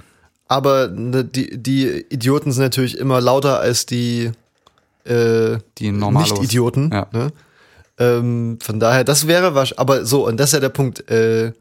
[0.47, 4.31] aber ne, die, die Idioten sind natürlich immer lauter als die,
[5.03, 5.91] äh, die.
[5.91, 6.91] Nicht-Idioten.
[6.93, 7.07] Ja.
[7.11, 7.33] Ne?
[7.99, 11.51] Ähm, von daher, das wäre was, aber so, und das ist ja der Punkt, äh,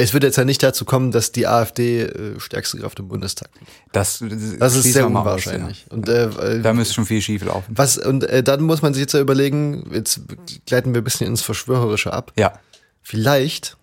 [0.00, 3.50] es wird jetzt ja nicht dazu kommen, dass die AfD äh, stärkste Kraft im Bundestag
[3.54, 3.68] wird.
[3.92, 4.22] Das,
[4.58, 5.86] Das ist sehr mal aus, unwahrscheinlich.
[5.90, 6.38] Und äh, ja.
[6.38, 7.66] äh, Da müsste schon viel schief laufen.
[7.68, 10.20] was, und äh, dann muss man sich jetzt ja überlegen, jetzt
[10.66, 12.32] gleiten wir ein bisschen ins Verschwörerische ab.
[12.36, 12.54] Ja.
[13.02, 13.76] Vielleicht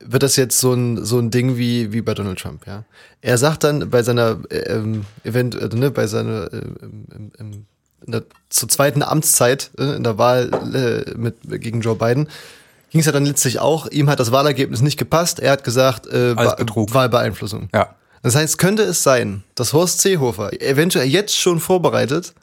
[0.00, 2.84] wird das jetzt so ein, so ein Ding wie, wie bei Donald Trump, ja.
[3.20, 7.66] Er sagt dann bei seiner äh, ähm, Event, äh, ne, bei seiner äh, im, im,
[8.06, 12.28] in der, zur zweiten Amtszeit äh, in der Wahl äh, mit gegen Joe Biden
[12.90, 16.06] ging es ja dann letztlich auch, ihm hat das Wahlergebnis nicht gepasst, er hat gesagt,
[16.06, 16.36] äh.
[16.36, 17.68] Wahlbeeinflussung.
[17.74, 17.94] Ja.
[18.22, 22.34] Das heißt, könnte es sein, dass Horst Seehofer eventuell jetzt schon vorbereitet,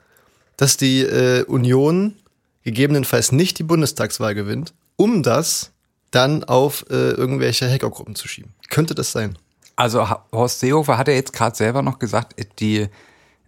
[0.57, 2.15] dass die äh, Union
[2.63, 5.71] gegebenenfalls nicht die Bundestagswahl gewinnt, um das
[6.11, 8.53] dann auf äh, irgendwelche Hackergruppen zu schieben.
[8.69, 9.37] Könnte das sein?
[9.75, 12.87] Also Horst Seehofer hat ja jetzt gerade selber noch gesagt, die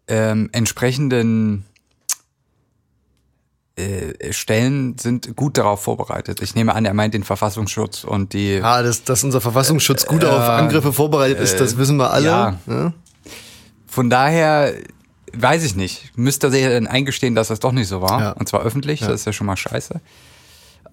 [0.07, 1.65] ähm, entsprechenden
[3.77, 6.41] äh, Stellen sind gut darauf vorbereitet.
[6.41, 10.25] Ich nehme an, er meint den Verfassungsschutz und die Ah, dass, dass unser Verfassungsschutz gut
[10.25, 12.25] auf Angriffe vorbereitet ist, das wissen wir alle.
[12.25, 12.59] ja.
[12.65, 12.93] ne?
[13.87, 14.73] Von daher
[15.33, 16.11] weiß ich nicht.
[16.17, 18.21] Müsste er dann eingestehen, dass das doch nicht so war.
[18.21, 18.31] Ja.
[18.31, 18.99] Und zwar öffentlich.
[18.99, 20.01] Das ist ja schon mal scheiße.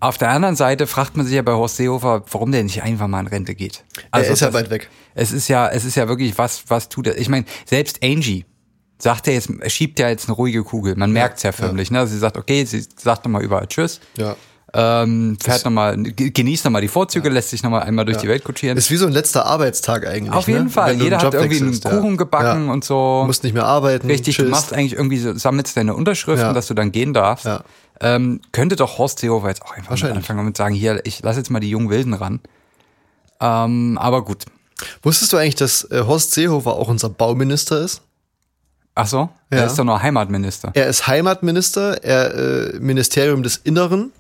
[0.01, 3.07] Auf der anderen Seite fragt man sich ja bei Horst Seehofer, warum der nicht einfach
[3.07, 3.85] mal in Rente geht.
[4.13, 4.91] er ist ja weit weg.
[5.15, 7.17] Es ist ja, es ist ja wirklich, was, was tut er?
[7.19, 8.45] Ich meine, selbst Angie
[9.05, 10.97] sagt er jetzt, er schiebt ja jetzt eine ruhige Kugel.
[10.97, 12.07] Man merkt's ja förmlich, ne?
[12.07, 14.01] Sie sagt, okay, sie sagt nochmal überall Tschüss.
[14.17, 14.35] Ja.
[14.73, 18.79] Ähm, fährt nochmal, genießt nochmal die Vorzüge, lässt sich nochmal einmal durch die Welt kutschieren.
[18.79, 20.33] Ist wie so ein letzter Arbeitstag eigentlich.
[20.33, 20.71] Auf jeden ne?
[20.71, 20.97] Fall.
[20.97, 22.17] Du Jeder hat irgendwie einen Kuchen ja.
[22.17, 22.73] gebacken ja.
[22.73, 23.21] und so.
[23.21, 24.07] Du musst nicht mehr arbeiten.
[24.07, 24.51] Richtig, du chillst.
[24.51, 26.53] machst eigentlich irgendwie so, sammelst deine Unterschriften, Ja.
[26.55, 27.45] dass du dann gehen darfst.
[27.45, 27.63] Ja.
[28.01, 30.17] Ähm, könnte doch Horst Seehofer jetzt auch einfach Wahrscheinlich.
[30.17, 32.41] anfangen und mit sagen, hier, ich lass jetzt mal die jungen Wilden ran.
[33.41, 34.47] Ähm, aber gut.
[35.03, 38.01] Wusstest du eigentlich, dass äh, Horst Seehofer auch unser Bauminister ist?
[38.95, 39.59] Ach so, Ja.
[39.59, 40.71] er ist doch nur Heimatminister.
[40.75, 42.35] Er ist Heimatminister, er
[42.75, 44.13] äh, Ministerium des Inneren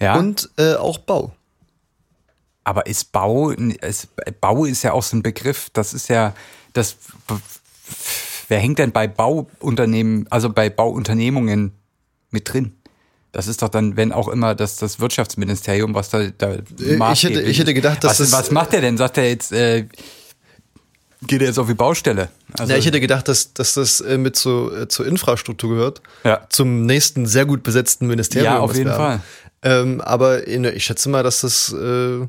[0.00, 0.16] Ja.
[0.16, 1.32] und äh, auch Bau.
[2.64, 4.08] Aber ist Bau, ist,
[4.40, 6.34] Bau ist ja auch so ein Begriff, das ist ja,
[6.72, 6.96] das,
[8.48, 11.72] wer hängt denn bei Bauunternehmen, also bei Bauunternehmungen
[12.30, 12.76] mit drin?
[13.32, 16.54] Das ist doch dann, wenn auch immer das, das Wirtschaftsministerium, was da, da
[17.12, 18.96] ich hätte- ich hätte gedacht, dass was, das- was macht der denn?
[18.96, 19.86] Sagt er jetzt, äh,
[21.26, 22.28] geht er jetzt auf die Baustelle?
[22.58, 26.02] Also, ja, ich hätte gedacht, dass, dass das äh, mit zu, äh, zur Infrastruktur gehört.
[26.24, 26.46] Ja.
[26.48, 28.52] Zum nächsten sehr gut besetzten Ministerium.
[28.52, 29.22] Ja, auf jeden haben.
[29.62, 31.72] Ähm, aber in, ich schätze mal, dass das.
[31.72, 32.26] Äh,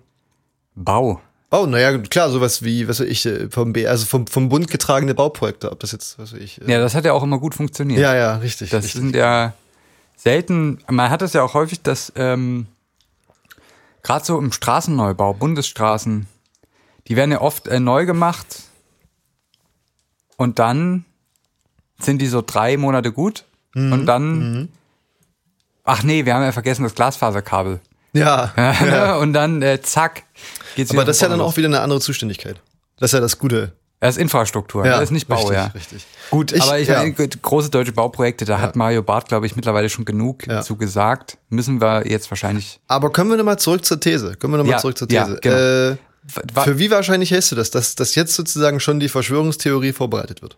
[0.75, 1.21] Bau.
[1.51, 4.69] oh, naja, klar, sowas wie, was weiß ich, äh, vom B, also vom, vom Bund
[4.69, 6.61] getragene Bauprojekte, ob das jetzt, was weiß ich.
[6.61, 7.99] Äh, Ja, das hat ja auch immer gut funktioniert.
[7.99, 8.69] ja, ja, richtig.
[8.69, 9.01] Das richtig.
[9.01, 9.53] sind ja
[10.17, 12.67] selten, man hat es ja auch häufig, dass ähm,
[14.03, 16.27] gerade so im Straßenneubau, Bundesstraßen,
[17.07, 18.47] die werden ja oft äh, neu gemacht
[20.41, 21.05] und dann
[21.99, 23.93] sind die so drei Monate gut Mhm.
[23.93, 24.69] und dann,
[25.83, 27.79] ach nee, wir haben ja vergessen das Glasfaserkabel.
[28.13, 29.15] ja.
[29.21, 30.23] und dann äh, zack,
[30.75, 32.59] geht's Aber das ist ja dann auch wieder eine andere Zuständigkeit.
[32.97, 33.71] Das ist ja das Gute.
[34.01, 35.65] Das ist Infrastruktur, das ist nicht Bau, richtig, ja.
[35.67, 36.05] Richtig.
[36.31, 36.97] Gut, Ich- aber ich ja.
[36.97, 40.61] meine, große deutsche Bauprojekte, da hat Mario Barth, glaube ich, mittlerweile schon genug Ja.
[40.63, 41.37] zu gesagt.
[41.49, 42.79] Müssen wir jetzt wahrscheinlich.
[42.87, 44.35] Aber kommen wir nochmal zurück zur These.
[44.37, 45.39] Kommen wir nochmal Ja, zurück zur ja, These.
[45.41, 45.55] genau.
[45.91, 45.97] äh,
[46.27, 50.57] für wie wahrscheinlich hältst du das, dass, dass jetzt sozusagen schon die Verschwörungstheorie vorbereitet wird?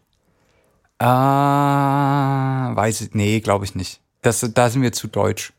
[0.99, 3.99] Ah, weiß ich, nee, glaube ich nicht.
[4.21, 5.54] Das, da sind wir zu deutsch.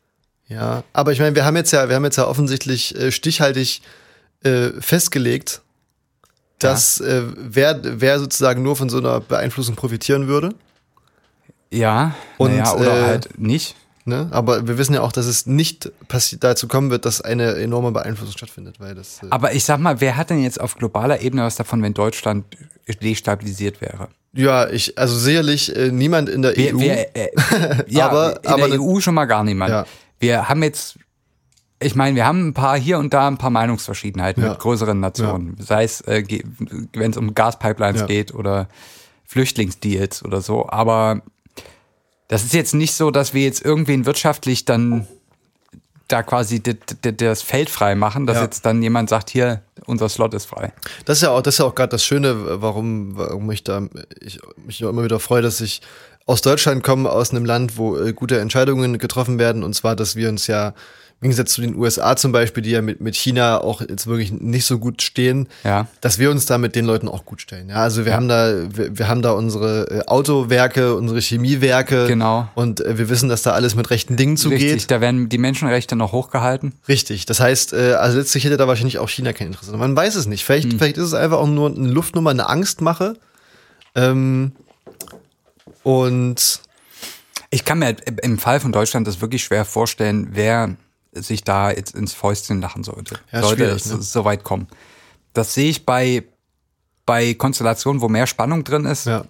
[0.47, 3.83] Ja, aber ich meine, wir haben jetzt ja, wir haben jetzt ja offensichtlich äh, stichhaltig
[4.43, 5.63] äh, festgelegt,
[6.59, 10.55] dass äh, wer, wer sozusagen nur von so einer Beeinflussung profitieren würde.
[11.71, 13.75] Ja, Und, naja, oder äh, halt nicht.
[14.07, 14.29] Ne?
[14.33, 15.91] Aber wir wissen ja auch, dass es nicht
[16.41, 19.23] dazu kommen wird, dass eine enorme Beeinflussung stattfindet, weil das.
[19.23, 21.95] Äh, Aber ich sag mal, wer hat denn jetzt auf globaler Ebene was davon, wenn
[21.95, 22.45] Deutschland
[23.03, 24.09] destabilisiert wäre?
[24.37, 26.79] ja, ich, also sicherlich äh, niemand in der Wer, EU.
[26.81, 29.71] wer, äh, ja, Aber- in aber der ne- EU schon mal gar niemand.
[29.71, 29.87] Ja.
[30.19, 30.99] Wir haben jetzt,
[31.81, 34.51] ich meine, wir haben ein paar hier und da ein paar Meinungsverschiedenheiten Ja.
[34.51, 35.57] mit größeren Nationen.
[35.61, 36.25] Sei es, äh,
[36.95, 38.07] wenn es um Gaspipelines Ja.
[38.07, 38.69] geht oder
[39.25, 40.69] Flüchtlingsdeals oder so.
[40.69, 41.23] Aber
[42.29, 45.07] das ist jetzt nicht so, dass wir jetzt irgendwen wirtschaftlich dann
[46.09, 48.43] da quasi das Feld frei machen, dass Ja.
[48.45, 50.73] jetzt dann jemand sagt, hier, unser Slot ist frei.
[51.07, 53.83] Das ist ja auch, das ist ja auch gerade das Schöne, warum, warum ich da
[54.21, 55.81] ich mich immer wieder freue, dass ich
[56.27, 59.63] aus Deutschland komme, aus einem Land, wo äh, gute Entscheidungen getroffen werden.
[59.63, 60.75] Und zwar, dass wir uns ja
[61.25, 64.31] im Gegensatz zu den USA zum Beispiel, die ja mit, mit China auch jetzt wirklich
[64.31, 65.87] nicht so gut stehen, Ja.
[66.03, 67.71] dass wir uns da mit den Leuten auch gut stellen.
[67.71, 72.07] Ja, also wir haben da, wir, wir haben da unsere äh, Autowerke, unsere Chemiewerke.
[72.09, 72.47] Genau.
[72.55, 74.61] Und äh, wir wissen, dass da alles mit rechten Dingen zugeht.
[74.61, 76.75] Richtig, da werden die Menschenrechte noch hochgehalten.
[76.89, 77.25] Richtig.
[77.25, 79.75] Das heißt, äh, also letztlich hätte da wahrscheinlich auch China kein Interesse.
[79.79, 80.45] Man weiß es nicht.
[80.45, 83.15] Vielleicht, vielleicht ist es einfach auch nur eine Luftnummer, eine Angstmache.
[83.95, 84.53] Ähm,
[85.83, 86.61] und
[87.51, 90.75] Ich kann mir im Fall von Deutschland das wirklich schwer vorstellen, wer
[91.15, 93.19] sich da jetzt ins Fäustchen lachen sollte.
[93.33, 94.03] Ja, sollte es ne?
[94.03, 94.69] so weit kommen.
[95.33, 96.25] Das sehe ich bei,
[97.07, 99.07] bei Konstellationen, wo mehr Spannung drin ist.
[99.07, 99.25] Ja.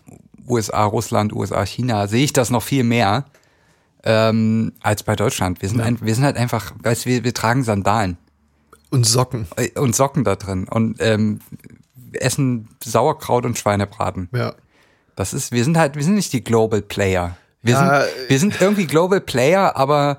[0.47, 3.25] USA, Russland, USA, China, sehe ich das noch viel mehr
[4.05, 5.63] ähm, als bei Deutschland.
[5.63, 8.19] Wir sind, ein, wir sind halt einfach, weißt, wir, wir tragen Sandalen
[8.91, 9.47] und Socken.
[9.57, 11.41] äh, und Socken da drin und ähm,
[12.13, 14.29] essen Sauerkraut und Schweinebraten.
[14.33, 14.55] Ja.
[15.17, 17.37] Das ist, wir sind halt, wir sind nicht die Global Player.
[17.63, 20.19] Wir, Ja, sind, wir sind irgendwie Global Player, aber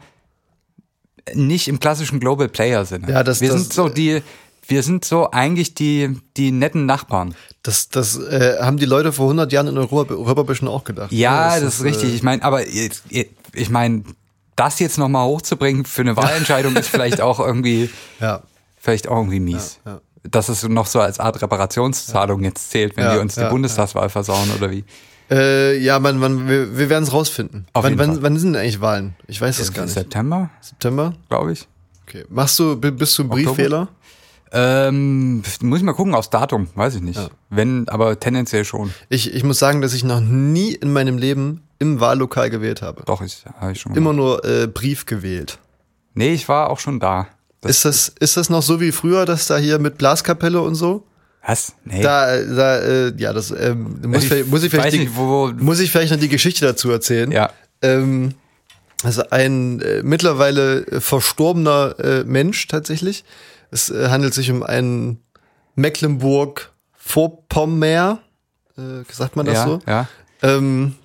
[1.34, 3.10] nicht im klassischen Global Player Sinne.
[3.12, 4.22] Ja, das- wir das- sind so die,
[4.68, 7.36] wir sind so eigentlich die, die netten Nachbarn.
[7.64, 11.12] Das, das äh, haben die Leute vor 100 Jahren in Europa, Europa bestimmt auch gedacht.
[11.12, 11.62] Ja, ne?
[11.62, 12.14] das, ist richtig.
[12.16, 14.04] Ich meine, aber ich meine,
[14.56, 17.90] das jetzt nochmal hochzubringen für eine Wahlentscheidung ist vielleicht auch irgendwie, Äh,
[18.22, 18.42] ja.
[18.78, 19.80] vielleicht auch irgendwie mies.
[19.86, 20.02] Ja, ja.
[20.24, 24.10] Dass es noch so als Art Reparationszahlung jetzt zählt, wenn Ja, die uns die Bundestagswahl
[24.10, 24.84] versauen oder wie.
[25.32, 27.66] Äh, ja, man, man, wir, wir werden es rausfinden.
[27.74, 28.22] Auf wann, jeden wann, Fall.
[28.24, 29.16] wann sind denn eigentlich Wahlen?
[29.28, 29.94] Ich weiß es gar nicht.
[29.94, 31.14] September, September?
[31.30, 31.68] glaube ich.
[32.08, 32.26] Okay.
[32.30, 33.88] Machst du, bi- bist du ein Briefwähler?
[34.52, 37.18] Ähm, muss ich mal gucken aufs Datum, weiß ich nicht.
[37.18, 37.30] Ja.
[37.50, 38.94] Wenn, aber tendenziell schon.
[39.10, 43.04] Ich, ich muss sagen, dass ich noch nie in meinem Leben im Wahllokal gewählt habe.
[43.06, 43.96] Doch, ich habe ich schon.
[43.96, 45.58] Immer nur äh, Brief gewählt.
[46.14, 47.28] Nee, ich war auch schon da.
[47.62, 50.76] Das, Ist das, ist das noch so wie früher, dass da hier mit Blaskapelle und
[50.76, 51.06] so?
[51.46, 51.74] Was?
[51.84, 52.02] Nee.
[52.02, 55.16] Da, da, äh, ja, das ähm, muss, ich, Ich vielleicht- muss ich vielleicht die, nicht,
[55.16, 57.32] wo- wo- muss ich vielleicht noch die Geschichte dazu erzählen.
[57.32, 57.50] ja.
[57.82, 58.34] Ähm,
[59.04, 63.26] also ein äh, mittlerweile verstorbener äh, Mensch tatsächlich.
[63.70, 65.20] Es äh, handelt sich um einen
[65.76, 68.20] Mecklenburg-Vorpommern.
[68.78, 69.80] Äh, sagt man das ja, so?
[69.88, 70.08] ja.
[70.42, 70.96] Ähm,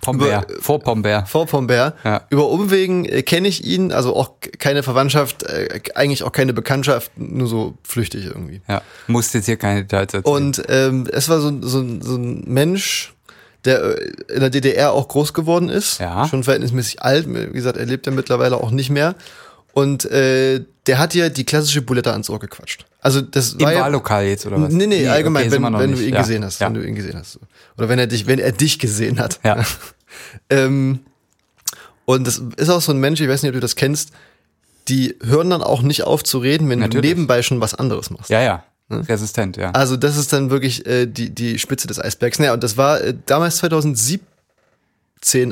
[0.00, 1.26] Pombeer, vor Pombeer.
[1.26, 1.92] Vorpommern.
[2.04, 2.26] Ja.
[2.30, 7.10] Über Umwegen äh, kenne ich ihn, also auch keine Verwandtschaft, äh, eigentlich auch keine Bekanntschaft,
[7.16, 8.60] nur so flüchtig irgendwie.
[8.68, 8.82] Ja.
[9.08, 10.34] Musst jetzt hier keine Details erzählen.
[10.36, 13.12] Und ähm, es war so, ein- so, so ein Mensch,
[13.64, 15.98] der äh, in der DDR auch groß geworden ist.
[15.98, 16.28] Ja.
[16.28, 17.26] Schon verhältnismäßig alt.
[17.28, 19.14] Wie gesagt, er lebt ja mittlerweile auch nicht mehr.
[19.72, 22.84] Und äh, der hat dir die klassische Bulette ans Ohr gequatscht.
[23.00, 24.72] Also das Im war ja, Wahllokal jetzt, oder was?
[24.72, 26.20] Nee, nee, allgemein, okay, wenn, wenn du ihn ja.
[26.20, 26.60] gesehen hast.
[26.60, 26.66] Ja.
[26.66, 27.38] Wenn du ihn gesehen hast.
[27.78, 29.40] Oder wenn er dich, wenn er dich gesehen hat.
[29.44, 29.64] Ja.
[30.50, 31.00] ähm,
[32.04, 34.10] und das ist auch so ein Mensch, ich weiß nicht, ob du das kennst,
[34.88, 37.02] die hören dann auch nicht auf zu reden, wenn Natürlich.
[37.02, 38.30] du nebenbei schon was anderes machst.
[38.30, 38.64] ja, ja.
[38.90, 39.70] Resistent, ja.
[39.72, 42.38] Also das ist dann wirklich äh, die, die Spitze des Eisbergs.
[42.38, 44.22] Naja, und das war äh, damals 2017,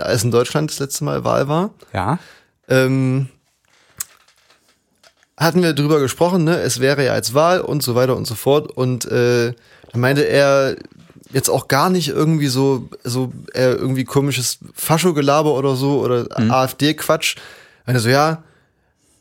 [0.00, 1.74] als in Deutschland das letzte Mal Wahl war.
[1.92, 2.18] Ja.
[2.68, 3.28] Ähm,
[5.36, 6.58] hatten wir drüber gesprochen, ne?
[6.60, 8.70] Es wäre ja als Wahl und so weiter und so fort.
[8.72, 9.52] Und äh,
[9.92, 10.76] da meinte er
[11.32, 17.36] jetzt auch gar nicht irgendwie so, so äh, irgendwie komisches Fascho-Gelaber oder so oder AfD-Quatsch.
[17.86, 18.42] Meinte so, ja,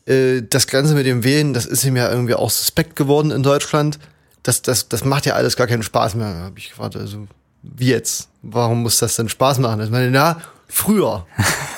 [0.06, 3.42] äh, das Ganze mit dem Wählen, das ist ihm ja irgendwie auch suspekt geworden in
[3.42, 3.98] Deutschland.
[4.42, 6.32] Das, das, das macht ja alles gar keinen Spaß mehr.
[6.32, 7.26] Da hab ich gefragt, also
[7.62, 8.28] wie jetzt?
[8.42, 9.80] Warum muss das denn Spaß machen?
[9.80, 11.26] Ich meine, na, früher.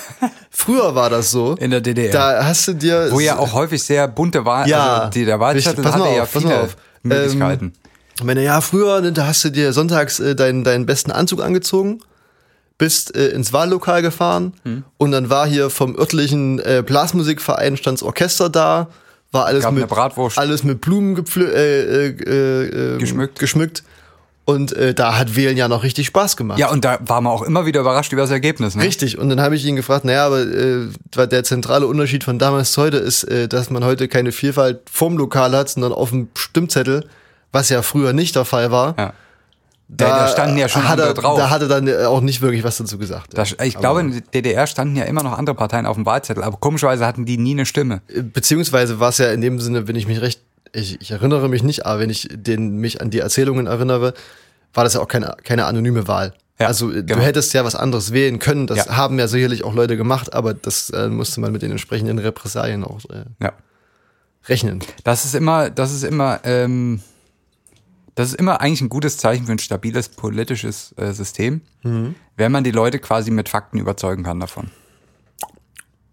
[0.50, 1.54] früher war das so.
[1.54, 2.12] In der DDR.
[2.12, 3.08] Da hast du dir.
[3.10, 6.34] Wo ja auch häufig sehr bunte Wahl, Ja, also die, der Wahlzettel hatte ja auf,
[6.34, 6.76] mal viele auf.
[7.02, 7.72] Möglichkeiten.
[8.18, 11.40] Ich meine, ja, früher, ne, da hast du dir sonntags äh, deinen, deinen besten Anzug
[11.42, 12.00] angezogen,
[12.76, 14.84] bist äh, ins Wahllokal gefahren Hm.
[14.98, 18.88] und dann war hier vom örtlichen äh, Blasmusikverein stands Orchester da,
[19.30, 19.92] war alles mit
[20.36, 23.38] alles mit Blumen gepflü- äh, äh, äh, Geschmückt.
[23.38, 23.82] geschmückt.
[24.46, 26.58] Und äh, da hat Wählen ja noch richtig Spaß gemacht.
[26.58, 28.74] Ja, und da war man auch immer wieder überrascht über das Ergebnis.
[28.74, 28.82] Ne?
[28.84, 30.86] Richtig, und dann habe ich ihn gefragt, naja, aber äh,
[31.26, 35.18] der zentrale Unterschied von damals zu heute ist, äh, dass man heute keine Vielfalt vorm
[35.18, 37.04] Lokal hat, sondern auf dem Stimmzettel,
[37.52, 38.94] was ja früher nicht der Fall war.
[38.98, 39.12] Ja.
[39.90, 41.38] Da, da standen ja schon hat er, andere drauf.
[41.38, 43.36] Da hat er dann auch nicht wirklich was dazu gesagt.
[43.36, 46.42] Da, ich glaube, in der DDR standen ja immer noch andere Parteien auf dem Wahlzettel,
[46.42, 48.02] aber komischerweise hatten die nie eine Stimme.
[48.34, 50.42] Beziehungsweise war es ja in dem Sinne, wenn ich mich recht,
[50.74, 54.12] ich, ich erinnere mich nicht, aber wenn ich den, mich an die Erzählungen erinnere,
[54.74, 56.34] war das ja auch keine, keine anonyme Wahl.
[56.60, 57.14] Ja, also genau.
[57.14, 58.96] du hättest ja was anderes wählen können, das Ja.
[58.96, 62.84] haben ja sicherlich auch Leute gemacht, aber das äh, musste man mit den entsprechenden Repressalien
[62.84, 63.52] auch äh, Ja.
[64.48, 64.80] rechnen.
[65.04, 67.00] Das ist immer, das ist immer, ähm,
[68.18, 72.14] das ist immer eigentlich ein gutes Zeichen für ein stabiles politisches äh, System, Mhm.
[72.36, 74.70] wenn man die Leute quasi mit Fakten überzeugen kann davon.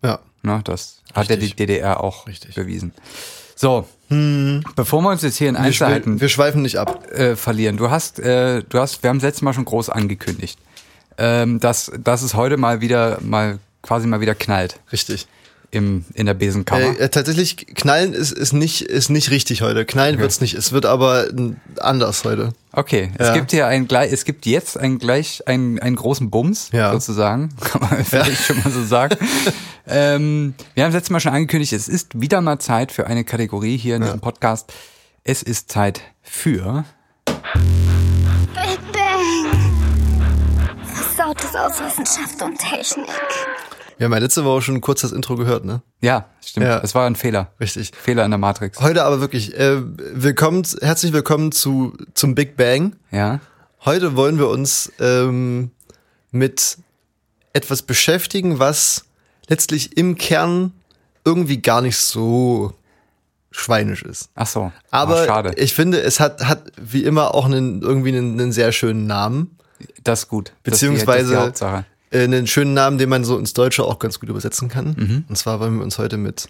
[0.04, 0.20] Ja.
[0.44, 1.56] Ne, das hat ja die Richtig.
[1.68, 2.56] DDR auch Richtig.
[2.56, 2.94] bewiesen.
[3.56, 3.88] So,
[4.76, 7.12] Bevor wir uns jetzt hier in Wir, Einzelheiten schwe- wir schweifen nicht ab.
[7.12, 10.60] äh, verlieren, du hast, äh, du hast, wir haben das letzte Mal schon groß angekündigt,
[11.18, 15.26] ähm, dass, dass es heute mal wieder, mal quasi mal wieder knallt Richtig.
[15.76, 17.00] Im, in der Besenkammer.
[17.00, 19.86] Äh, tatsächlich, knallen ist, ist, nicht, ist nicht richtig heute.
[19.86, 20.54] Knallen wird's nicht.
[20.56, 21.28] Es wird aber
[21.80, 22.54] anders heute.
[22.72, 23.34] Okay, es Ja.
[23.34, 26.92] gibt hier ein gleich, es gibt jetzt ein gleich einen, einen großen Bums Ja.
[26.92, 29.16] sozusagen, kann man vielleicht schon mal so sagen.
[29.88, 33.24] ähm, wir haben es letztes Mal schon angekündigt, es ist wieder mal Zeit für eine
[33.24, 34.74] Kategorie hier in diesem Podcast.
[35.24, 36.86] Es ist Zeit für
[37.26, 39.52] Big Bang.
[41.16, 43.06] Versautes aus Wissenschaft und Technik.
[43.97, 45.81] Wir haben ja letzte Woche schon kurz das Intro gehört, ne?
[46.01, 46.79] ja, stimmt, Ja.
[46.84, 47.91] es war ein Fehler, Richtig.
[47.95, 48.81] Fehler in der Matrix.
[48.81, 49.77] Heute aber wirklich, äh,
[50.13, 52.95] willkommen, herzlich willkommen zu, zum Big Bang.
[53.12, 53.39] Ja,
[53.86, 55.69] Heute wollen wir uns ähm,
[56.31, 56.77] mit
[57.53, 59.05] etwas beschäftigen, was
[59.47, 60.73] letztlich im Kern
[61.23, 62.73] irgendwie gar nicht so
[63.51, 64.29] schweinisch ist.
[64.36, 68.10] ach so, Aber oh, schade, ich finde, es hat, hat wie immer auch einen, irgendwie
[68.10, 69.55] einen, einen sehr schönen Namen.
[70.03, 71.62] das ist gut, Das ist die- das ist
[72.12, 74.96] äh, einen schönen Namen, den man so ins Deutsche auch ganz gut übersetzen kann.
[74.98, 75.26] Mhm.
[75.28, 76.50] Und zwar wollen wir uns heute mit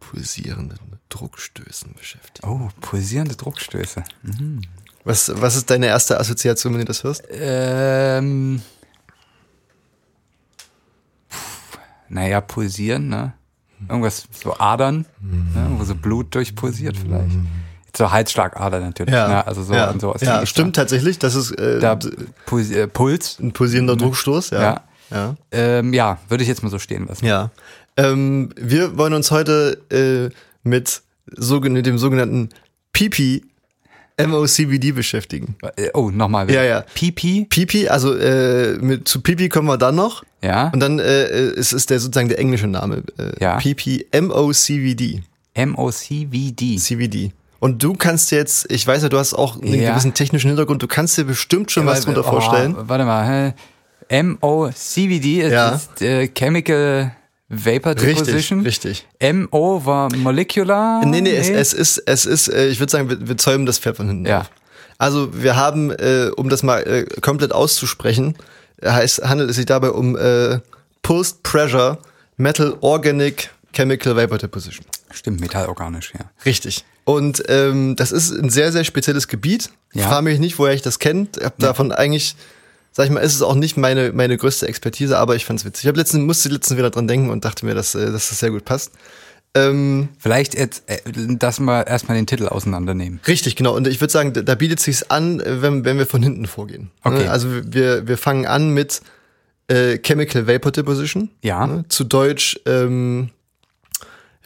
[0.00, 2.48] pulsierenden Druckstößen beschäftigen.
[2.48, 4.02] Oh, pulsierende Druckstöße.
[5.04, 7.24] Was, was ist deine erste Assoziation, wenn du das hörst?
[7.30, 8.62] Ähm,
[12.08, 13.34] naja, pulsieren, ne?
[13.88, 15.70] Irgendwas, so Adern, ne?
[15.76, 17.36] wo so Blut durchpulsiert vielleicht.
[17.96, 19.46] So Halsschlagader natürlich, ne?
[19.46, 20.22] also so ja, und sowas.
[20.22, 21.18] ja stimmt tatsächlich.
[21.18, 21.98] Das ist äh, Da
[22.46, 24.50] Puls, äh, Puls, ein pulsierender Druckstoß.
[24.50, 24.62] Ja.
[24.62, 24.80] Ja.
[25.10, 25.36] ja.
[25.52, 27.26] ähm, ja, würde ich jetzt mal so stehen lassen.
[27.26, 27.50] Ja.
[27.98, 31.02] Ähm, wir wollen uns heute äh, mit,
[31.36, 32.48] sogen- mit dem sogenannten
[32.94, 33.42] PP
[34.18, 35.56] MOCVD beschäftigen.
[35.76, 36.50] Äh, Oh, nochmal.
[36.50, 36.84] Ja, ja.
[36.94, 40.22] Pipi, PP, also äh, mit, zu PP kommen wir dann noch.
[40.42, 40.68] ja.
[40.70, 43.02] Und dann äh, es ist der sozusagen der englische Name.
[43.18, 43.58] Äh, Ja.
[43.58, 45.22] PP MOCVD.
[45.54, 46.76] M-O-C-V-D.
[46.78, 47.32] CVD.
[47.62, 49.90] Und du kannst jetzt, ich weiß ja, du hast auch einen Ja.
[49.92, 52.74] gewissen technischen Hintergrund, du kannst dir bestimmt schon was drunter Oh, vorstellen.
[52.76, 53.54] Warte mal, hä?
[54.08, 55.68] M-O-C-V-D ist, Ja.
[55.76, 57.12] ist äh, Chemical
[57.48, 58.60] Vapor Richtig, Deposition.
[58.62, 59.06] richtig.
[59.20, 61.04] M-O war Molecular.
[61.06, 63.78] Nee, nee, es, es ist, es ist, äh, ich würde sagen, wir, wir zäumen das
[63.78, 64.40] Pferd von hinten Ja.
[64.40, 64.50] auf.
[64.98, 68.34] Also wir haben, äh, um das mal äh, komplett auszusprechen,
[68.84, 70.58] heißt, handelt es sich dabei um äh,
[71.02, 71.98] Pulsed Pressure
[72.36, 74.84] Metal Organic Chemical Vapor Deposition.
[75.12, 76.24] Stimmt, metallorganisch, ja.
[76.44, 76.84] Richtig.
[77.04, 79.70] Und ähm, das ist ein sehr, sehr spezielles Gebiet.
[79.92, 80.08] Ja.
[80.08, 81.28] Frage mich nicht, woher ich das kenne.
[81.42, 82.36] Hab davon eigentlich,
[82.92, 85.84] sag ich mal, ist es auch nicht meine, meine größte Expertise, aber ich fand's witzig.
[85.84, 88.38] Ich hab letztens, musste letztens wieder dran denken und dachte mir, dass, äh, dass das
[88.38, 88.92] sehr gut passt.
[89.54, 90.98] Ähm, Vielleicht jetzt, äh,
[91.36, 93.20] dass wir erstmal den Titel auseinandernehmen.
[93.26, 93.74] richtig, genau.
[93.76, 96.90] Und ich würde sagen, da, da bietet sich's an, wenn, wenn wir von hinten vorgehen.
[97.04, 97.24] Okay.
[97.24, 97.30] Ne?
[97.30, 99.02] Also wir, wir fangen an mit
[99.68, 101.30] äh, Chemical Vapor Deposition.
[101.42, 101.66] Ja.
[101.66, 101.84] Ne?
[101.88, 103.30] Zu Deutsch, ähm,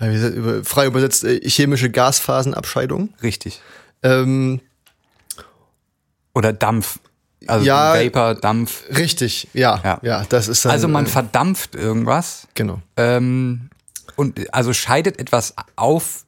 [0.01, 3.11] ja, wie frei übersetzt, äh, chemische Gasphasenabscheidung.
[3.23, 3.61] Richtig.
[4.03, 4.61] Ähm,
[6.35, 6.99] Oder Dampf.
[7.47, 7.95] Also Ja.
[7.95, 8.83] Vapor, Dampf.
[8.97, 9.99] Richtig, ja, Ja.
[10.03, 12.47] ja, das ist dann, Also man äh, verdampft irgendwas.
[12.55, 13.71] genau, Ähm,
[14.17, 16.25] und also scheidet etwas auf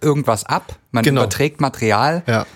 [0.00, 0.76] irgendwas ab.
[0.92, 1.22] Man Genau.
[1.22, 2.46] überträgt Material ja,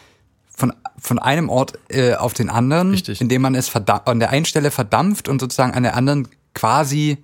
[0.54, 3.20] von, von einem Ort äh, auf den anderen, Richtig.
[3.20, 7.18] indem man es an der einen Stelle verdampft und sozusagen an der anderen quasi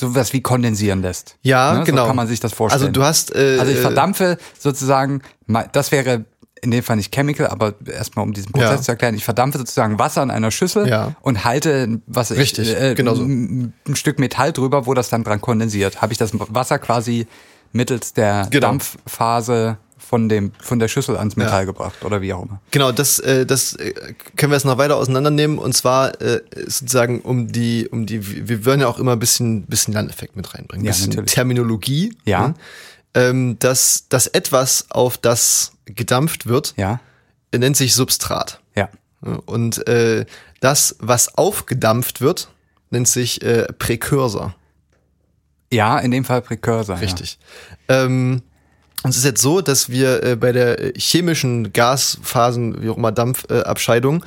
[0.00, 1.36] sowas wie kondensieren lässt.
[1.42, 1.84] ja, Ne?
[1.84, 2.02] genau.
[2.02, 2.82] So kann man sich das vorstellen.
[2.82, 5.22] Also du hast, äh, Also ich äh, verdampfe sozusagen,
[5.72, 6.24] das wäre
[6.62, 8.80] in dem Fall nicht Chemical, aber erstmal um diesen Prozess Ja.
[8.82, 11.14] zu erklären, ich verdampfe sozusagen Wasser in einer Schüssel Ja.
[11.22, 13.22] und halte was Richtig, ich, äh, genau so.
[13.22, 16.02] ein, ein Stück Metall drüber, wo das dann dran kondensiert.
[16.02, 17.26] Habe ich das Wasser quasi
[17.72, 18.66] mittels der Genau.
[18.68, 19.78] Dampfphase
[20.10, 22.60] von dem von der Schüssel ans Metall gebracht oder wie auch immer.
[22.72, 23.92] Genau, das, äh, das äh,
[24.34, 28.66] können wir jetzt noch weiter auseinandernehmen und zwar äh, sozusagen um die, um die, wir
[28.66, 31.32] wollen ja auch immer ein bisschen, bisschen Lerneffekt mit reinbringen, ein Ja, bisschen natürlich.
[31.32, 32.48] Terminologie, Ja.
[32.48, 32.54] ne?
[33.14, 36.98] ähm, dass das etwas, auf das gedampft wird, Ja,
[37.56, 38.60] nennt sich Substrat.
[38.74, 38.88] ja,
[39.24, 40.26] Ja, Und äh,
[40.58, 42.50] das, was aufgedampft wird,
[42.90, 44.56] nennt sich äh, Präkursor.
[45.72, 47.00] ja, in dem Fall Präkursor.
[47.00, 47.38] Richtig.
[47.88, 48.42] Ähm,
[49.02, 52.96] und es ist jetzt so, dass wir äh, bei der äh, chemischen Gasphasen, wie auch
[52.96, 54.24] immer Dampfabscheidung,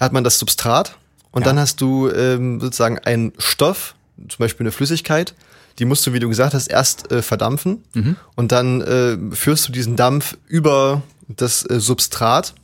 [0.00, 0.96] hat man das Substrat
[1.30, 1.46] und Ja.
[1.48, 3.94] dann hast du ähm, sozusagen einen Stoff,
[4.28, 5.34] zum Beispiel eine Flüssigkeit,
[5.78, 8.16] die musst du, wie du gesagt hast, erst äh, verdampfen Mhm.
[8.34, 12.54] und dann äh, führst du diesen Dampf über das äh, Substrat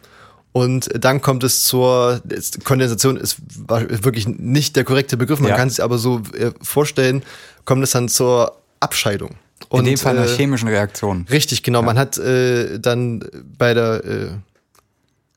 [0.53, 2.21] und dann kommt es zur
[2.65, 3.37] Kondensation ist
[3.69, 5.57] wirklich nicht der korrekte Begriff, man Ja.
[5.57, 7.23] kann es aber so äh, vorstellen,
[7.65, 9.37] kommt es dann zur Abscheidung.
[9.71, 9.79] Ja.
[9.79, 11.27] In dem Fall einer äh, chemischen Reaktion.
[11.31, 11.83] Richtig, genau.
[11.83, 13.25] Man hat äh, dann
[13.59, 14.29] bei der äh,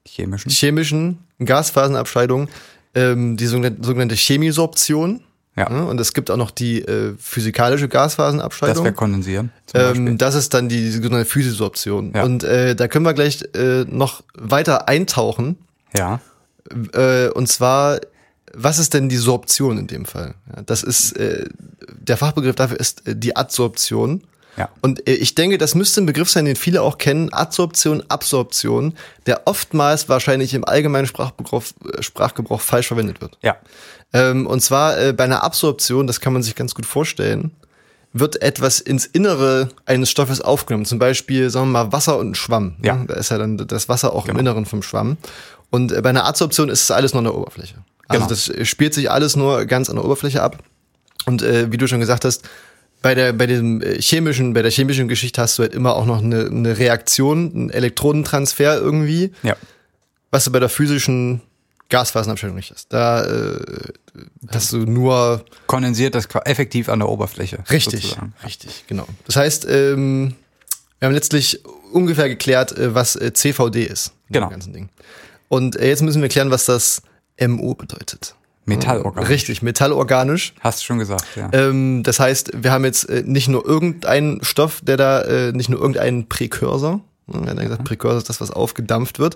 [0.08, 0.50] Chemischen.
[0.52, 2.48] chemischen Gasphasenabscheidung
[2.94, 5.22] ähm, die sogenannte, sogenannte Chemisorption.
[5.58, 5.68] Ja.
[5.68, 8.76] Und es gibt auch noch die äh, physikalische Gasphasenabscheidung.
[8.76, 9.52] Das wäre kondensieren.
[9.74, 12.12] Ähm, das ist dann die sogenannte Physisorption.
[12.14, 12.24] Ja.
[12.24, 15.58] Und äh, da können wir gleich äh, noch weiter eintauchen.
[15.96, 16.20] ja.
[16.94, 18.00] Äh, und zwar,
[18.56, 20.36] was ist denn die Sorption in dem Fall?
[20.66, 21.48] Das ist, äh,
[22.00, 24.24] der Fachbegriff dafür ist äh, die Adsorption.
[24.58, 24.70] Ja.
[24.82, 28.94] Und äh, ich denke, das müsste ein Begriff sein, den viele auch kennen, Adsorption, Absorption,
[29.26, 33.38] der oftmals wahrscheinlich im allgemeinen Sprachgebrauch, äh, Sprachgebrauch falsch verwendet wird.
[33.42, 33.58] Ja.
[34.14, 37.52] Ähm, und zwar äh, bei einer Absorption, das kann man sich ganz gut vorstellen,
[38.14, 40.86] wird etwas ins Innere eines Stoffes aufgenommen.
[40.86, 42.76] Zum Beispiel, sagen wir mal, Wasser und Schwamm.
[42.82, 43.04] Ja.
[43.06, 44.36] Da ist ja dann das Wasser auch Genau.
[44.36, 45.18] im Inneren vom Schwamm.
[45.70, 47.76] Und bei einer Adsorption ist es alles nur an der Oberfläche.
[48.08, 48.30] Also Genau.
[48.30, 50.64] das äh, spielt sich alles nur ganz an der Oberfläche ab.
[51.26, 52.44] Und äh, wie du schon gesagt hast,
[53.02, 56.06] bei der, bei dem äh, chemischen, bei der chemischen Geschichte hast du halt immer auch
[56.06, 59.56] noch eine, eine Reaktion, einen Elektronentransfer irgendwie Ja.
[60.32, 61.42] was du bei der physischen
[61.90, 62.92] Gasphasenabscheidung nicht hast.
[62.92, 63.60] Da äh,
[64.50, 67.60] hast du nur Kondensiert das effektiv an der Oberfläche.
[67.70, 68.34] richtig, sozusagen.
[68.44, 69.08] richtig, genau.
[69.28, 70.34] Das heißt, ähm,
[71.00, 74.14] wir haben letztlich ungefähr geklärt, äh, was CVD ist.
[74.30, 74.50] Genau.
[74.50, 74.90] Ganzen Ding.
[75.48, 77.04] Und jetzt müssen wir klären, was das
[77.40, 78.36] MO bedeutet.
[78.66, 79.30] Metallorganisch.
[79.30, 80.54] Richtig, metallorganisch.
[80.60, 81.50] Hast du schon gesagt, ja.
[81.54, 85.70] Ähm, das heißt, wir haben jetzt äh, nicht nur irgendeinen Stoff, der da, äh, nicht
[85.70, 89.36] nur irgendeinen Präkursor, ne, er hat ja gesagt, Präkursor ist das, was aufgedampft wird,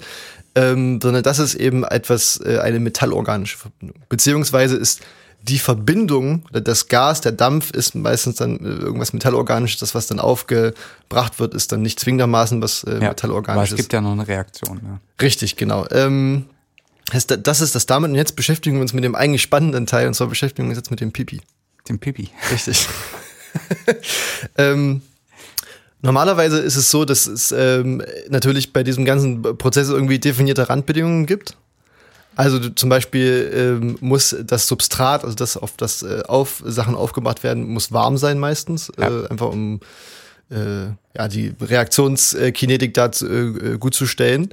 [0.55, 4.01] ähm, sondern das ist eben etwas, äh, eine metallorganische Verbindung.
[4.09, 5.01] Beziehungsweise ist
[5.43, 10.19] die Verbindung, das Gas, der Dampf ist meistens dann äh, irgendwas metallorganisches, das, was dann
[10.19, 12.95] aufgebracht wird, ist dann nicht zwingendermaßen was äh, ja.
[12.97, 13.71] Aber metallorganisches.
[13.73, 14.81] es gibt ja noch eine Reaktion.
[14.83, 14.99] Ja.
[15.21, 15.85] Richtig, genau.
[15.91, 16.45] Ähm,
[17.11, 20.13] das ist das damit und jetzt beschäftigen wir uns mit dem eigentlich spannenden Teil und
[20.13, 21.41] zwar beschäftigen wir uns jetzt mit dem Pipi.
[21.87, 22.29] Den Pipi.
[22.51, 22.87] Richtig.
[24.57, 25.01] ähm,
[26.01, 31.25] normalerweise ist es so, dass es ähm, natürlich bei diesem ganzen Prozess irgendwie definierte Randbedingungen
[31.25, 31.55] gibt.
[32.35, 36.95] Also du, zum Beispiel ähm, muss das Substrat, also das auf das äh, auf Sachen
[36.95, 39.09] aufgebracht werden, muss warm sein meistens, Ja.
[39.09, 39.81] äh, einfach um
[40.49, 40.85] äh,
[41.17, 44.49] ja die Reaktionskinetik da zu, äh, gut zu stellen.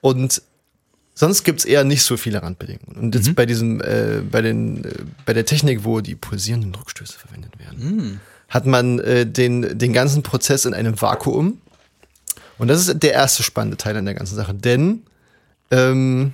[0.00, 0.42] Und
[1.20, 2.96] sonst gibt's eher nicht so viele Randbedingungen.
[2.98, 4.90] Und jetzt bei diesem, äh, bei den, äh,
[5.26, 10.22] bei der Technik, wo die pulsierenden Druckstöße verwendet werden, hat man äh, den, den ganzen
[10.24, 11.60] Prozess in einem Vakuum.
[12.58, 14.54] Und das ist der erste spannende Teil an der ganzen Sache.
[14.54, 15.02] Denn
[15.70, 16.32] ähm,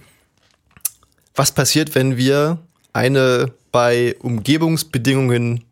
[1.35, 2.59] was passiert, wenn wir
[2.93, 5.65] eine bei Umgebungsbedingungen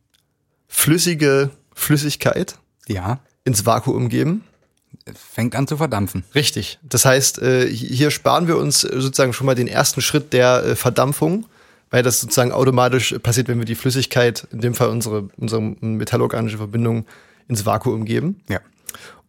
[0.68, 2.58] flüssige Flüssigkeit
[2.88, 3.20] Ja.
[3.44, 4.44] ins Vakuum geben?
[5.14, 6.24] Fängt an zu verdampfen.
[6.34, 6.78] Richtig.
[6.82, 10.76] Das heißt, äh, hier sparen wir uns sozusagen schon mal den ersten Schritt der äh,
[10.76, 11.46] Verdampfung,
[11.90, 16.56] weil das sozusagen automatisch passiert, wenn wir die Flüssigkeit, in dem Fall unsere, unsere metallorganische
[16.56, 17.06] Verbindung,
[17.48, 18.40] ins Vakuum geben.
[18.48, 18.60] Ja.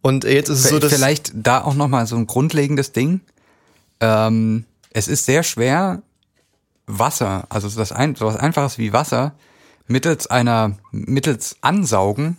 [0.02, 3.20] Und äh, jetzt ist es so, dass Vielleicht da auch nochmal so ein grundlegendes Ding.
[4.00, 6.02] Ähm, es ist sehr schwer,
[6.86, 9.34] Wasser, also das ein, so was Einfaches wie Wasser,
[9.88, 12.36] mittels einer, mittels Ansaugen,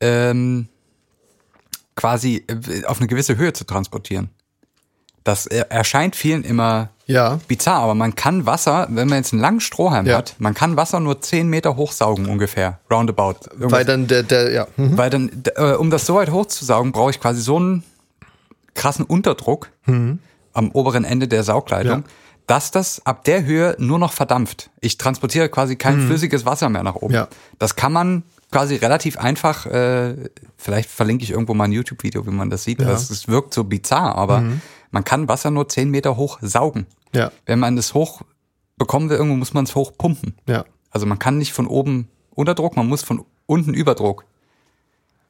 [0.00, 0.68] ähm,
[1.96, 4.30] quasi äh, auf eine gewisse Höhe zu transportieren.
[5.24, 9.42] Das äh, erscheint vielen immer ja, bizarr, aber man kann Wasser, wenn man jetzt einen
[9.42, 10.16] langen Strohhalm Ja.
[10.18, 13.36] hat, man kann Wasser nur 10 Meter hochsaugen ungefähr, roundabout.
[13.50, 14.96] Irgendwas weil dann der, der, ja, mhm.
[14.96, 17.82] weil dann, äh, um das so weit hochzusaugen, brauche ich quasi so einen
[18.74, 22.04] krassen Unterdruck am oberen Ende der Saugleitung, Mhm.
[22.04, 22.10] Ja.
[22.46, 24.70] dass das ab der Höhe nur noch verdampft.
[24.80, 27.14] Ich transportiere quasi kein flüssiges Wasser mehr nach oben.
[27.14, 27.26] Mhm.
[27.58, 28.22] Das kann man
[28.52, 30.14] quasi relativ einfach, äh,
[30.56, 32.80] vielleicht verlinke ich irgendwo mal ein YouTube-Video, wie man das sieht.
[32.80, 32.88] Ja.
[32.88, 32.92] Mhm.
[32.92, 34.44] Es, es wirkt so bizarr, aber
[34.92, 36.86] man kann Wasser nur 10 Meter hoch saugen.
[37.14, 38.22] ja, Wenn man das hoch
[38.76, 40.36] bekommen will, irgendwo muss man es hoch pumpen.
[40.46, 44.24] ja, Also man kann nicht von oben Unterdruck, man muss von unten Überdruck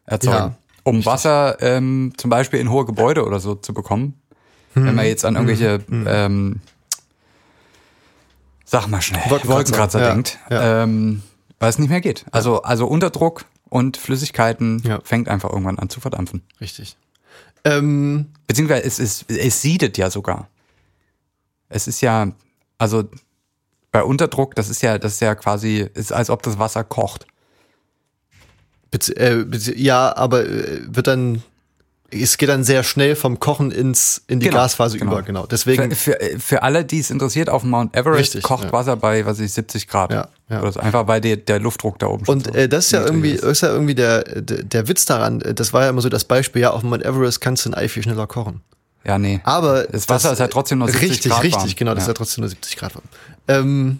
[0.05, 0.37] erzeugen.
[0.37, 4.20] Ja, um Wasser ähm, zum Beispiel in hohe Gebäude oder so zu bekommen.
[4.75, 4.87] Hm.
[4.87, 6.61] Wenn man jetzt an irgendwelche, ähm,
[8.64, 10.83] sag mal schnell, Wolkenkratzer, Wolkenkratzer ja, denkt, ja.
[10.83, 11.23] Ähm,
[11.63, 12.25] weil es nicht mehr geht.
[12.33, 15.01] Also, also Unterdruck und Flüssigkeiten Ja.
[15.05, 16.43] fängt einfach irgendwann an zu verdampfen.
[16.61, 16.97] richtig.
[17.65, 20.49] Ähm, Beziehungsweise es, ist, es siedet ja sogar.
[21.69, 22.33] Es ist ja,
[22.79, 23.05] also
[23.93, 27.29] bei Unterdruck, das ist ja, das ist ja quasi, ist als ob das Wasser kocht.
[28.93, 29.45] äh,
[29.77, 31.45] ja, aber äh, wird dann,
[32.13, 35.13] es geht dann sehr schnell vom Kochen ins, in die Genau, Gasphase genau.
[35.13, 35.47] über, genau.
[35.47, 38.73] Deswegen, Für, für, für alle, die es interessiert, auf Mount Everest Richtig, kocht ja.
[38.73, 40.13] Wasser bei, was weiß ich, 70 Grad.
[40.13, 40.63] Ja, ja.
[40.63, 40.83] Oder.
[40.83, 43.43] Einfach weil der, der Luftdruck da oben Und äh, das ist ja irgendwie, ist.
[43.45, 45.41] ist ja irgendwie der, der, der Witz daran.
[45.41, 47.75] äh, Das war ja immer so das Beispiel, ja, auf Mount Everest kannst du ein
[47.75, 48.61] Ei viel schneller kochen.
[49.05, 49.41] Ja, nee.
[49.45, 51.75] Aber Das Wasser ist ja trotzdem nur 70 richtig, Grad Richtig, warm.
[51.77, 52.05] genau, das Ja.
[52.05, 53.05] ist ja trotzdem nur 70 Grad warm.
[53.49, 53.99] Ähm,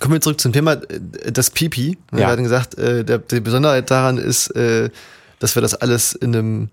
[0.00, 1.98] kommen wir zurück zum Thema, äh, das Pipi.
[2.10, 2.28] Wir Ja.
[2.28, 4.88] hatten gesagt, äh, der, die Besonderheit daran ist, äh,
[5.40, 6.68] dass wir das alles in einem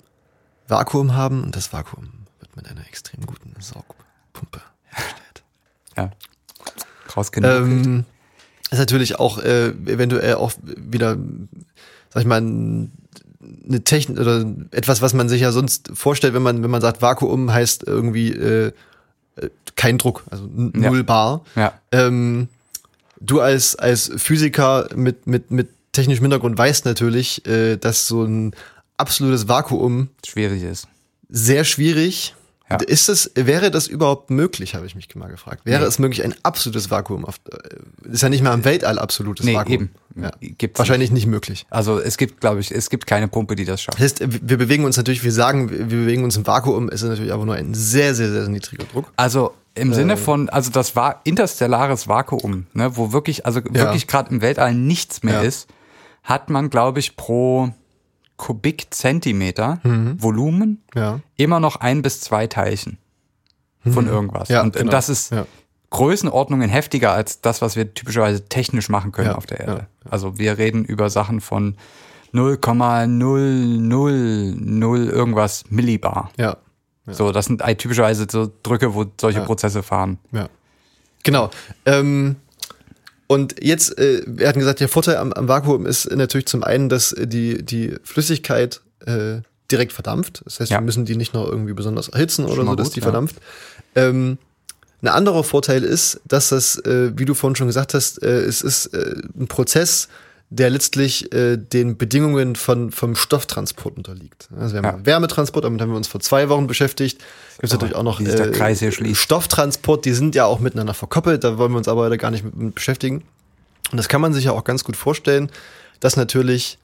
[0.72, 2.08] Vakuum haben und das Vakuum
[2.40, 5.44] wird mit einer extrem guten Saugpumpe hergestellt.
[5.98, 6.12] Ja.
[7.16, 7.84] Rausgenommen.
[7.84, 8.06] Ähm,
[8.72, 11.18] ist natürlich auch äh, eventuell auch wieder,
[12.10, 12.92] sag ich mal, ein-
[13.68, 17.02] eine Technik oder etwas, was man sich ja sonst vorstellt, wenn man, wenn man sagt,
[17.02, 18.72] Vakuum heißt irgendwie äh,
[19.36, 20.90] äh, kein Druck, also n- Ja.
[20.90, 21.42] null Bar.
[21.56, 21.74] Ja.
[21.92, 22.48] Ähm,
[23.20, 28.54] du als, als Physiker mit, mit, mit technischem Hintergrund weißt natürlich, äh, dass so ein
[29.02, 30.88] absolutes Vakuum Schwierig ist.
[31.30, 32.36] sehr schwierig.
[32.70, 32.78] Ja.
[32.78, 35.66] Ist es, wäre das überhaupt möglich, habe ich mich mal gefragt.
[35.66, 35.88] Wäre Nee.
[35.90, 39.56] es möglich, ein absolutes Vakuum auf, äh, ist ja nicht mal im Weltall absolutes Nee,
[39.56, 39.74] Vakuum.
[39.74, 39.90] eben.
[40.16, 40.32] Ja.
[40.40, 41.66] Gibt's Wahrscheinlich nicht möglich.
[41.70, 43.98] Also es gibt, glaube ich, es gibt keine Pumpe, die das schafft.
[44.00, 47.10] Das heißt, wir bewegen uns natürlich, wir sagen, wir bewegen uns im Vakuum, es ist
[47.10, 49.12] natürlich aber nur ein sehr, sehr, sehr niedriger Druck.
[49.18, 49.82] Also Äh.
[49.82, 54.40] im Sinne von, also das war interstellares Vakuum, ne, wo wirklich, also wirklich gerade im
[54.42, 55.42] Weltall nichts mehr Ja.
[55.42, 55.68] ist,
[56.24, 57.74] hat man, glaube ich, pro
[58.42, 61.00] Kubikzentimeter Volumen Mhm.
[61.00, 61.20] Ja.
[61.38, 62.98] immer noch ein bis zwei Teilchen
[63.90, 64.50] von irgendwas.
[64.50, 64.56] Mhm.
[64.56, 64.92] Ja, und genau.
[64.92, 65.46] das ist Ja.
[65.92, 69.88] Größenordnungen heftiger als das, was wir typischerweise technisch machen können auf der Erde.
[70.10, 71.76] Also wir reden über Sachen von
[72.32, 76.32] 0,000 irgendwas Millibar.
[76.38, 76.58] Ja.
[77.08, 79.42] So, das sind typischerweise so Drücke, wo solche.
[79.42, 80.18] Prozesse fahren.
[80.32, 80.48] Ja.
[81.24, 81.50] Genau.
[81.86, 82.38] Ähm,
[83.32, 86.90] und jetzt, äh, wir hatten gesagt, der Vorteil am, am Vakuum ist natürlich zum einen,
[86.90, 89.38] dass die, die Flüssigkeit äh,
[89.72, 90.42] direkt verdampft.
[90.44, 90.80] Das heißt, Ja.
[90.80, 93.06] wir müssen die nicht noch irgendwie besonders erhitzen oder so, dass gut, die ja.
[93.06, 93.38] verdampft.
[93.96, 94.38] Ähm,
[95.02, 98.64] ein anderer Vorteil ist, dass das, äh, wie du vorhin schon gesagt hast, äh, es
[98.64, 100.10] ist äh, ein Prozess,
[100.54, 104.50] der letztlich äh, den Bedingungen von, vom Stofftransport unterliegt.
[104.60, 105.06] Also wir haben Ja.
[105.06, 107.20] Wärmetransport, damit haben wir uns vor zwei Wochen beschäftigt.
[107.60, 108.20] Gibt natürlich auch noch
[108.92, 109.22] schließt.
[109.22, 112.58] Stofftransport, die sind ja auch miteinander verkoppelt, da wollen wir uns aber gar nicht mit,
[112.58, 113.24] mit beschäftigen.
[113.92, 115.50] Und das kann man sich ja auch ganz gut vorstellen,
[116.02, 116.78] dass natürlich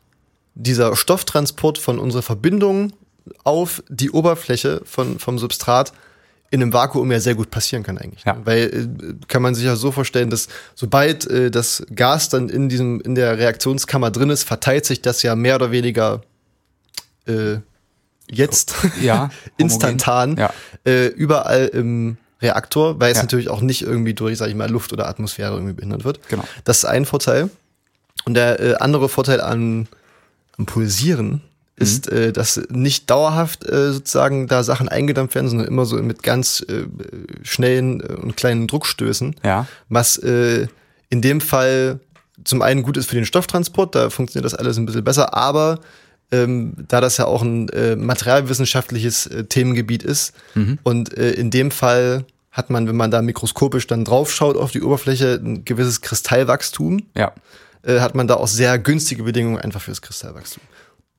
[0.55, 2.93] dieser Stofftransport von unserer Verbindung
[3.43, 5.91] auf die Oberfläche von, vom Substrat
[6.49, 8.23] in einem Vakuum ja sehr gut passieren kann eigentlich.
[8.25, 8.33] Ja.
[8.33, 8.41] ne?
[8.45, 12.69] Weil äh, kann man sich ja so vorstellen, dass sobald äh, das Gas dann in
[12.69, 16.21] diesem in der Reaktionskammer drin ist, verteilt sich das ja mehr oder weniger
[17.27, 17.57] äh,
[18.29, 20.53] jetzt Ja, instantan Ja.
[20.85, 24.93] äh, überall im Reaktor, weil es natürlich auch nicht irgendwie durch, sag ich mal, Luft
[24.93, 26.19] oder Atmosphäre irgendwie behindert wird.
[26.29, 26.43] Genau.
[26.65, 27.49] Das ist ein Vorteil.
[28.25, 29.87] Und der äh, andere Vorteil an,
[30.57, 31.41] am Pulsieren
[31.77, 32.17] ist, Mhm.
[32.17, 36.65] äh, dass nicht dauerhaft äh, sozusagen da Sachen eingedampft werden, sondern immer so mit ganz
[36.67, 36.85] äh,
[37.43, 39.35] schnellen äh, und kleinen Druckstößen.
[39.43, 39.67] Ja.
[39.87, 40.67] Was äh,
[41.09, 41.99] in dem Fall
[42.43, 45.79] zum einen gut ist für den Stofftransport, da funktioniert das alles ein bisschen besser, aber
[46.31, 50.33] ähm, da das ja auch ein äh, materialwissenschaftliches äh, Themengebiet ist
[50.83, 54.81] und äh, in dem Fall hat man, wenn man da mikroskopisch dann draufschaut auf die
[54.81, 57.31] Oberfläche, ein gewisses Kristallwachstum, Ja.
[57.83, 60.63] äh, hat man da auch sehr günstige Bedingungen einfach fürs Kristallwachstum.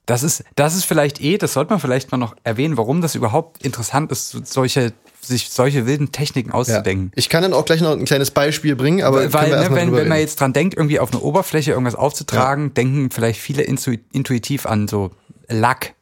[0.09, 3.15] Das ist, das ist vielleicht eh, das sollte man vielleicht mal noch erwähnen, warum das
[3.15, 7.13] überhaupt interessant ist, so- solche, sich solche wilden Techniken auszudenken.
[7.15, 10.09] Ich kann dann auch gleich noch ein kleines Beispiel bringen, aber Weil, ne, wenn, wenn
[10.09, 14.65] man jetzt dran denkt, irgendwie auf eine Oberfläche irgendwas aufzutragen, denken vielleicht viele intu intuitiv
[14.65, 15.11] an so
[15.49, 15.95] Lack,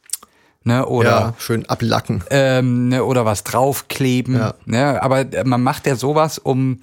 [0.63, 2.23] ne, oder, ja, schön ablacken.
[2.29, 4.53] ähm, ne, oder was draufkleben, Ja.
[4.65, 6.81] ne, aber man macht ja sowas, um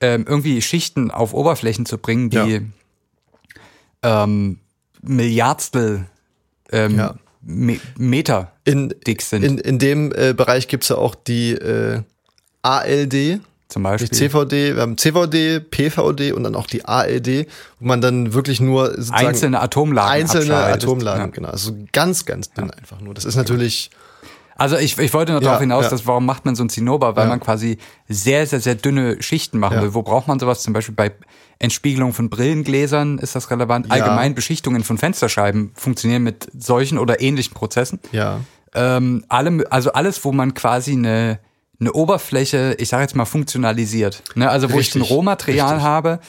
[0.00, 2.60] ähm, irgendwie Schichten auf Oberflächen zu bringen, die
[4.02, 4.58] ähm,
[5.02, 6.06] Milliardstel
[6.72, 7.14] ähm, Ja.
[7.48, 12.00] Me Meter In, dick sind, in, in dem äh, Bereich gibt's ja auch die äh,
[12.62, 14.10] ALD, zum die Beispiel.
[14.10, 17.46] CVD, wir haben CVD, PVD und dann auch die ALD,
[17.78, 20.56] wo man dann wirklich nur sozusagen Einzelne Atomlagen einzelne.
[20.56, 21.26] Atomlagen, Ja.
[21.28, 21.48] genau.
[21.50, 23.14] Also ganz, ganz dünn einfach nur.
[23.14, 23.90] Das ist natürlich,
[24.56, 25.90] Also ich, ich wollte nur Ja, darauf hinaus, ja.
[25.90, 27.14] dass warum macht man so ein Zinnober?
[27.14, 27.28] Weil Ja.
[27.30, 29.82] man quasi sehr, sehr, sehr dünne Schichten machen Ja.
[29.82, 29.94] will.
[29.94, 30.62] Wo braucht man sowas?
[30.62, 31.12] Zum Beispiel bei
[31.58, 33.86] Entspiegelung von Brillengläsern ist das relevant.
[33.86, 33.92] Ja.
[33.92, 37.98] Allgemein Beschichtungen von Fensterscheiben funktionieren mit solchen oder ähnlichen Prozessen.
[38.12, 38.40] ja,
[38.74, 41.38] Ähm, alle, also alles, wo man quasi eine,
[41.80, 44.22] eine Oberfläche, ich sage jetzt mal, funktionalisiert.
[44.34, 44.50] Ne?
[44.50, 45.84] Also wo ich Richtig, ein Rohmaterial richtig.
[45.84, 46.20] habe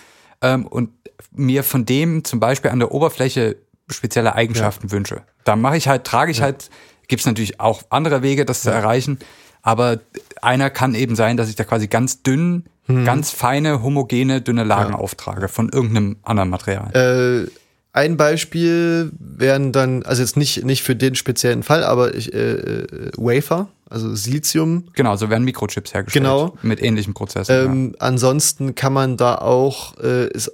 [0.42, 0.92] ähm, und
[1.32, 3.58] mir von dem zum Beispiel an der Oberfläche
[3.90, 5.24] spezielle Eigenschaften wünsche.
[5.44, 6.70] Da mache ich halt, trage ich halt,
[7.08, 9.20] gibt es natürlich auch andere Wege, das zu erreichen.
[9.62, 10.00] Aber
[10.42, 13.06] einer kann eben sein, dass ich da quasi ganz dünn, Mhm.
[13.06, 17.46] ganz feine, homogene, dünne Lagen auftrage von irgendeinem anderen Material.
[17.46, 17.50] Äh,
[17.94, 22.38] ein Beispiel wären dann, also jetzt nicht, nicht für den speziellen Fall, aber ich, äh,
[22.54, 24.90] äh, Wafer, also Silizium.
[24.94, 26.24] genau, so werden Mikrochips hergestellt.
[26.24, 26.56] Genau.
[26.62, 27.52] Mit ähnlichen Prozessen.
[27.56, 27.64] ja.
[27.64, 30.52] Ähm, Ansonsten kann man da auch, äh, ist äh,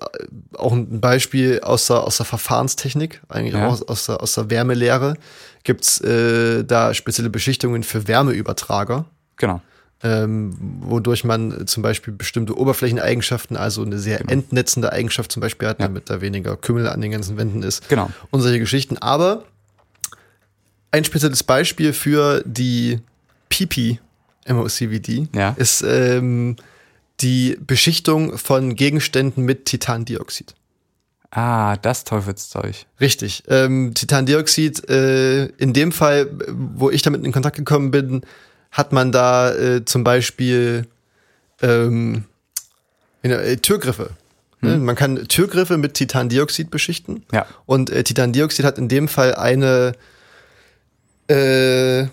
[0.57, 3.67] auch ein Beispiel aus der, aus der Verfahrenstechnik, eigentlich Ja.
[3.67, 5.15] auch aus, aus, der, aus der Wärmelehre,
[5.65, 9.05] gibt's äh, da spezielle Beschichtungen für Wärmeübertrager.
[9.37, 9.61] Genau.
[10.03, 15.67] Ähm, wodurch man äh, zum Beispiel bestimmte Oberflächeneigenschaften, also eine sehr entnetzende Eigenschaft zum Beispiel
[15.69, 15.85] hat, Genau.
[15.85, 15.87] Ja.
[15.89, 17.87] damit da weniger Kümmel an den ganzen Wänden ist.
[17.89, 18.09] Genau.
[18.29, 18.97] Und solche Geschichten.
[18.97, 19.45] Aber
[20.91, 22.99] ein spezielles Beispiel für die
[23.49, 23.99] PP
[24.47, 25.55] MOCVD Ja.
[25.57, 26.57] ist ähm,
[27.21, 30.53] die Beschichtung von Gegenständen mit Titandioxid.
[31.31, 32.75] Ah, das Teufelszeug.
[32.99, 33.43] Richtig.
[33.47, 38.21] Ähm, Titandioxid, äh, in dem Fall, wo ich damit in Kontakt gekommen bin,
[38.73, 40.87] hat man da äh, zum Beispiel
[41.61, 42.25] ähm,
[43.21, 44.09] äh, Türgriffe.
[44.61, 44.77] Ne?
[44.77, 47.23] Man kann Türgriffe mit Titandioxid beschichten.
[47.31, 47.45] Ja.
[47.65, 49.93] Und äh, Titandioxid hat in dem Fall eine
[51.27, 52.07] äh,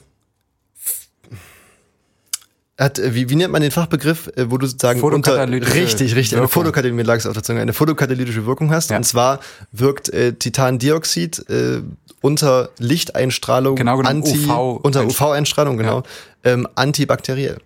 [2.81, 6.39] hat, äh, wie, wie nennt man den Fachbegriff, äh, wo du sozusagen unter, richtig, richtig,
[6.39, 6.97] eine Wirkung.
[6.97, 8.91] Mir lag es auf der Zunge, eine photokatalytische Wirkung hast.
[8.91, 8.97] Ja.
[8.97, 11.83] Und zwar wirkt äh, Titandioxid äh,
[12.23, 16.03] unter Lichteinstrahlung, Genau genommen anti, UV unter UV-Einstrahlung, genau,
[16.45, 17.59] ähm, antibakteriell.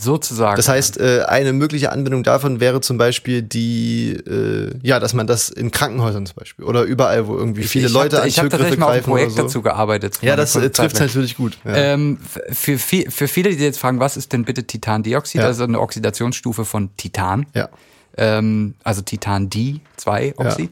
[0.00, 0.56] Sozusagen.
[0.56, 5.26] Das heißt, äh, eine mögliche Anwendung davon wäre zum Beispiel die, äh, ja, dass man
[5.26, 8.38] das in Krankenhäusern zum Beispiel oder überall, wo irgendwie viele ich Leute hab, an Ich
[8.38, 9.42] habe Türgriffe tatsächlich mal greifen oder Projekt so.
[9.42, 10.18] dazu gearbeitet.
[10.22, 11.06] Ja, das äh, trifft lang.
[11.06, 11.58] natürlich gut.
[11.64, 11.74] Ja.
[11.76, 12.18] Ähm,
[12.52, 15.40] für, für viele, die jetzt fragen, was ist denn bitte Titandioxid?
[15.40, 15.46] Ja.
[15.48, 17.46] Also eine Oxidationsstufe von Titan.
[17.54, 17.68] ja.
[18.16, 20.70] ähm, also Titan D2-Oxid.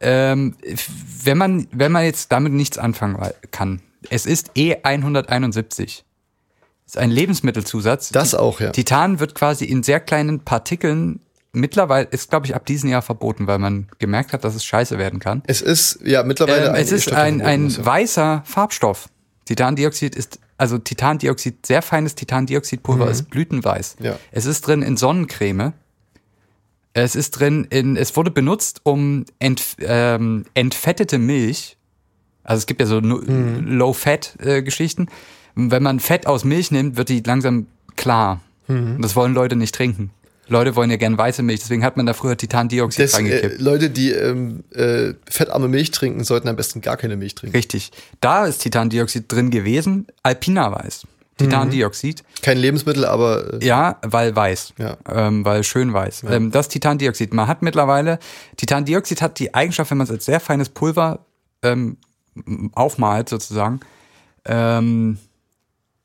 [0.00, 0.88] Ähm, f-
[1.24, 3.18] wenn man, wenn man jetzt damit nichts anfangen
[3.50, 6.02] kann, es ist E171.
[6.90, 8.08] Ist ein Lebensmittelzusatz.
[8.08, 8.72] Das auch, ja.
[8.72, 11.20] Titan wird quasi in sehr kleinen Partikeln
[11.52, 14.98] mittlerweile, ist glaube ich ab diesem Jahr verboten, weil man gemerkt hat, dass es scheiße
[14.98, 15.44] werden kann.
[15.46, 17.86] Es ist ja mittlerweile Ähm, es ist ein, ein ist, ja.
[17.86, 19.08] weißer Farbstoff.
[19.44, 24.00] Titandioxid ist, also Titandioxid, sehr feines Titandioxidpulver ist blütenweiß.
[24.00, 24.06] Mhm.
[24.06, 24.18] Ja.
[24.32, 25.74] Es ist drin in Sonnencreme.
[26.92, 31.76] Es ist drin in, es wurde benutzt, um ent, ähm, entfettete Milch,
[32.42, 33.64] also es gibt ja so Mhm.
[33.78, 35.06] Low-Fat-Geschichten.
[35.54, 38.40] Wenn man Fett aus Milch nimmt, wird die langsam klar.
[38.68, 39.00] Mhm.
[39.02, 40.10] Das wollen Leute nicht trinken.
[40.48, 43.60] Leute wollen ja gern weiße Milch, deswegen hat man da früher Titandioxid Das, äh, reingekippt.
[43.60, 47.56] Leute, die ähm, äh, fettarme Milch trinken, sollten am besten gar keine Milch trinken.
[47.56, 47.92] Richtig.
[48.20, 51.06] Da ist Titandioxid drin gewesen, Alpina-Weiß.
[51.38, 54.98] Titandioxid, Kein Lebensmittel, aber äh, ja, weil weiß, Ja.
[55.08, 56.24] ähm, weil schön weiß.
[56.28, 57.32] Ähm, das Titandioxid.
[57.32, 58.18] Man hat mittlerweile,
[58.58, 61.24] Titandioxid hat die Eigenschaft, wenn man es als sehr feines Pulver
[61.62, 61.96] ähm,
[62.72, 63.80] aufmalt sozusagen,
[64.44, 65.16] ähm,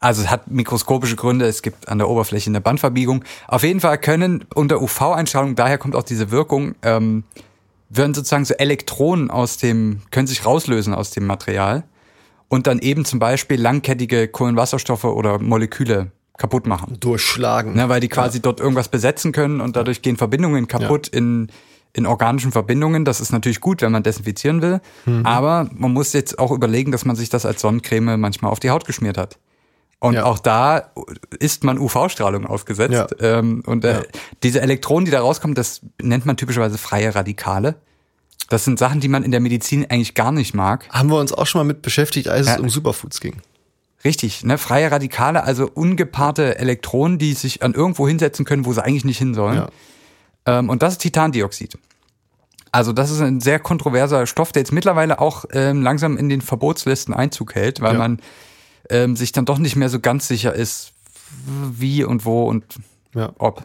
[0.05, 3.23] also es hat mikroskopische Gründe, es gibt an der Oberfläche eine Bandverbiegung.
[3.47, 7.23] Auf jeden Fall können unter UV-Einstrahlung, daher kommt auch diese Wirkung, ähm,
[7.89, 11.85] werden sozusagen so Elektronen aus dem, können sich rauslösen aus dem Material
[12.49, 16.97] und dann eben zum Beispiel langkettige Kohlenwasserstoffe oder Moleküle kaputt machen.
[16.99, 17.73] durchschlagen.
[17.73, 21.47] Ne, weil die quasi dort irgendwas besetzen können und dadurch gehen Verbindungen kaputt in,
[21.93, 23.05] in organischen Verbindungen.
[23.05, 24.81] Das ist natürlich gut, wenn man desinfizieren will.
[25.07, 25.25] Mhm.
[25.25, 28.69] Aber man muss jetzt auch überlegen, dass man sich das als Sonnencreme manchmal auf die
[28.69, 29.39] Haut geschmiert hat.
[29.99, 30.25] Und Ja.
[30.25, 30.91] auch da
[31.39, 33.15] ist man UV-Strahlung ausgesetzt.
[33.19, 33.39] Ja.
[33.39, 34.03] Ähm, und äh, Ja.
[34.43, 37.75] diese Elektronen, die da rauskommen, das nennt man typischerweise freie Radikale.
[38.49, 40.87] Das sind Sachen, die man in der Medizin eigentlich gar nicht mag.
[40.91, 43.37] Haben wir uns auch schon mal mit beschäftigt, als es um Superfoods ging.
[44.03, 44.59] Richtig, ne?
[44.59, 49.17] Freie Radikale, also ungepaarte Elektronen, die sich an irgendwo hinsetzen können, wo sie eigentlich nicht
[49.17, 49.65] hin sollen.
[50.45, 51.79] Ähm, und das ist Titandioxid.
[52.71, 56.41] Also das ist ein sehr kontroverser Stoff, der jetzt mittlerweile auch ähm, langsam in den
[56.41, 58.19] Verbotslisten Einzug hält, weil man
[58.89, 60.91] ähm, sich dann doch nicht mehr so ganz sicher ist,
[61.71, 62.63] wie und wo und
[63.13, 63.31] Ja.
[63.37, 63.63] ob.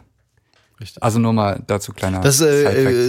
[0.79, 1.03] Richtig.
[1.03, 2.57] Also nur mal dazu kleiner Das ist äh,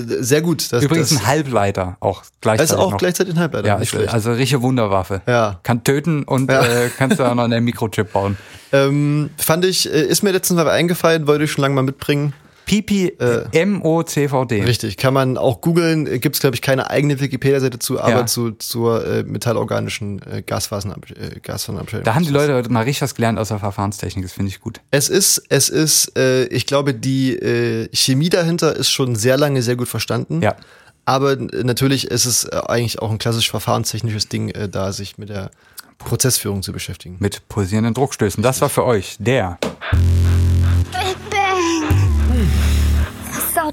[0.03, 0.21] Sidefact.
[0.21, 0.71] äh, sehr gut.
[0.73, 2.99] Das, Übrigens das, ein Halbleiter auch das gleichzeitig ist auch noch.
[2.99, 3.67] gleichzeitig ein Halbleiter.
[3.67, 5.23] ja, ist, also richtige Wunderwaffe.
[5.27, 5.59] Ja.
[5.63, 6.63] Kann töten und Ja.
[6.65, 8.37] äh, kannst da auch noch einen Mikrochip bauen.
[8.73, 12.35] ähm, fand ich, äh, ist mir letztens mal eingefallen, wollte ich schon lange mal mitbringen.
[12.73, 13.13] Pipi
[13.53, 14.63] M-O-C-V-D.
[14.63, 16.07] Richtig, kann man auch googeln.
[16.21, 18.27] Gibt es, glaube ich, keine eigene Wikipedia-Seite zu, aber Ja.
[18.27, 22.03] zu, zur äh, metallorganischen äh, Gasfasern, äh.
[22.03, 24.81] Da haben die Leute mal richtig was gelernt aus der Verfahrenstechnik, das finde ich gut.
[24.91, 29.61] Es ist, es ist, äh, ich glaube, die äh, Chemie dahinter ist schon sehr lange
[29.63, 30.41] sehr gut verstanden.
[30.41, 30.57] Ja.
[31.05, 35.19] Aber äh, natürlich ist es äh, eigentlich auch ein klassisch verfahrenstechnisches Ding, äh, da sich
[35.19, 35.51] mit der
[35.99, 37.17] Prozessführung zu beschäftigen.
[37.19, 38.43] Mit pulsierenden Druckstößen.
[38.43, 39.59] Das war für euch der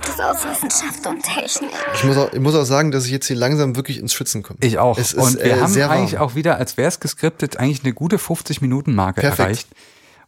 [0.09, 1.69] Versautes aus Wissenschaft und Technik.
[1.93, 4.43] Ich muss, auch, ich muss auch sagen, dass ich jetzt hier langsam wirklich ins Schwitzen
[4.43, 4.59] komme.
[4.61, 4.97] Ich auch.
[4.97, 5.99] Es ist, und wir äh, haben sehr warm.
[5.99, 9.39] eigentlich auch wieder, als wäre es geskriptet, eigentlich eine gute 50-Minuten-Marke Perfekt.
[9.39, 9.67] erreicht,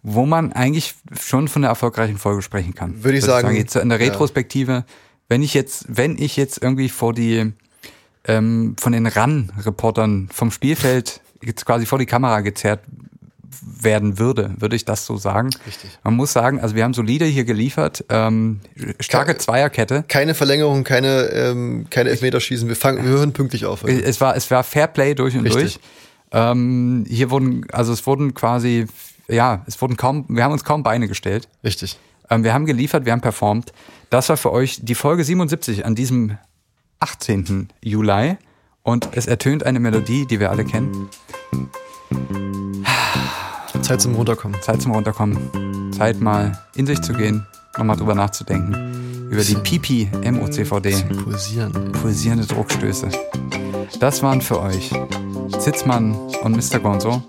[0.03, 3.03] wo man eigentlich schon von einer erfolgreichen Folge sprechen kann.
[3.03, 4.11] Würde ich sagen, Jetzt in der ja.
[4.11, 4.85] Retrospektive,
[5.27, 7.53] wenn ich jetzt, wenn ich jetzt irgendwie vor die
[8.25, 12.81] ähm, von den RAN-Reportern vom Spielfeld jetzt quasi vor die Kamera gezerrt
[13.61, 15.49] werden würde, würde ich das so sagen.
[15.67, 15.89] Richtig.
[16.03, 18.61] Man muss sagen, also wir haben solide hier geliefert, ähm,
[18.99, 20.03] starke Ka- Zweierkette.
[20.07, 22.67] Keine Verlängerung, keine, ähm, keine Elfmeterschießen.
[22.67, 23.83] Wir fangen, wir hören pünktlich auf.
[23.83, 24.03] heute.
[24.03, 25.75] Es war, es war Fairplay durch und Richtig.
[25.75, 25.79] durch.
[26.33, 28.87] Ähm, hier wurden, also es wurden quasi,
[29.27, 31.49] ja, es wurden kaum, wir haben uns kaum Beine gestellt.
[31.63, 31.99] Richtig.
[32.29, 33.73] Ähm, wir haben geliefert, wir haben performt.
[34.09, 36.37] Das war für euch die Folge 77 an diesem
[36.99, 37.67] 18.
[37.83, 38.37] Juli.
[38.83, 41.09] Und es ertönt eine Melodie, die wir alle kennen.
[43.81, 44.61] Zeit zum Runterkommen.
[44.61, 45.91] Zeit zum Runterkommen.
[45.93, 47.45] Zeit mal in sich zu gehen.
[47.77, 49.29] nochmal drüber nachzudenken.
[49.29, 51.03] Über die Pipi MOCVD.
[51.23, 51.91] Pulsieren.
[51.91, 53.09] Pulsierende Druckstöße.
[53.99, 54.91] Das waren für euch
[55.59, 56.79] Zitzmann und Mr.
[56.79, 57.23] Gonzo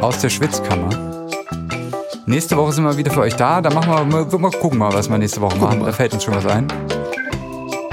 [0.00, 0.88] aus der Schwitzkammer.
[2.26, 3.60] Nächste Woche sind wir wieder für euch da.
[3.60, 5.80] Da machen wir mal, mal gucken mal, was wir nächste Woche machen.
[5.80, 6.68] Da fällt uns schon was ein.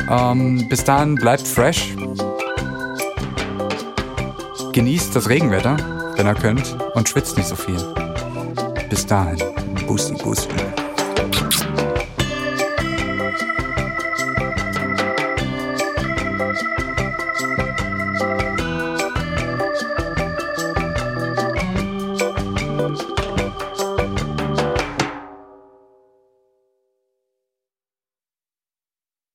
[0.09, 1.95] Ähm, bis dahin bleibt fresh.
[4.74, 5.78] Genießt das Regenwetter,
[6.18, 7.78] wenn ihr könnt, und schwitzt nicht so viel.
[8.89, 9.38] Bis dahin.
[9.88, 10.47] Bussi, bussi.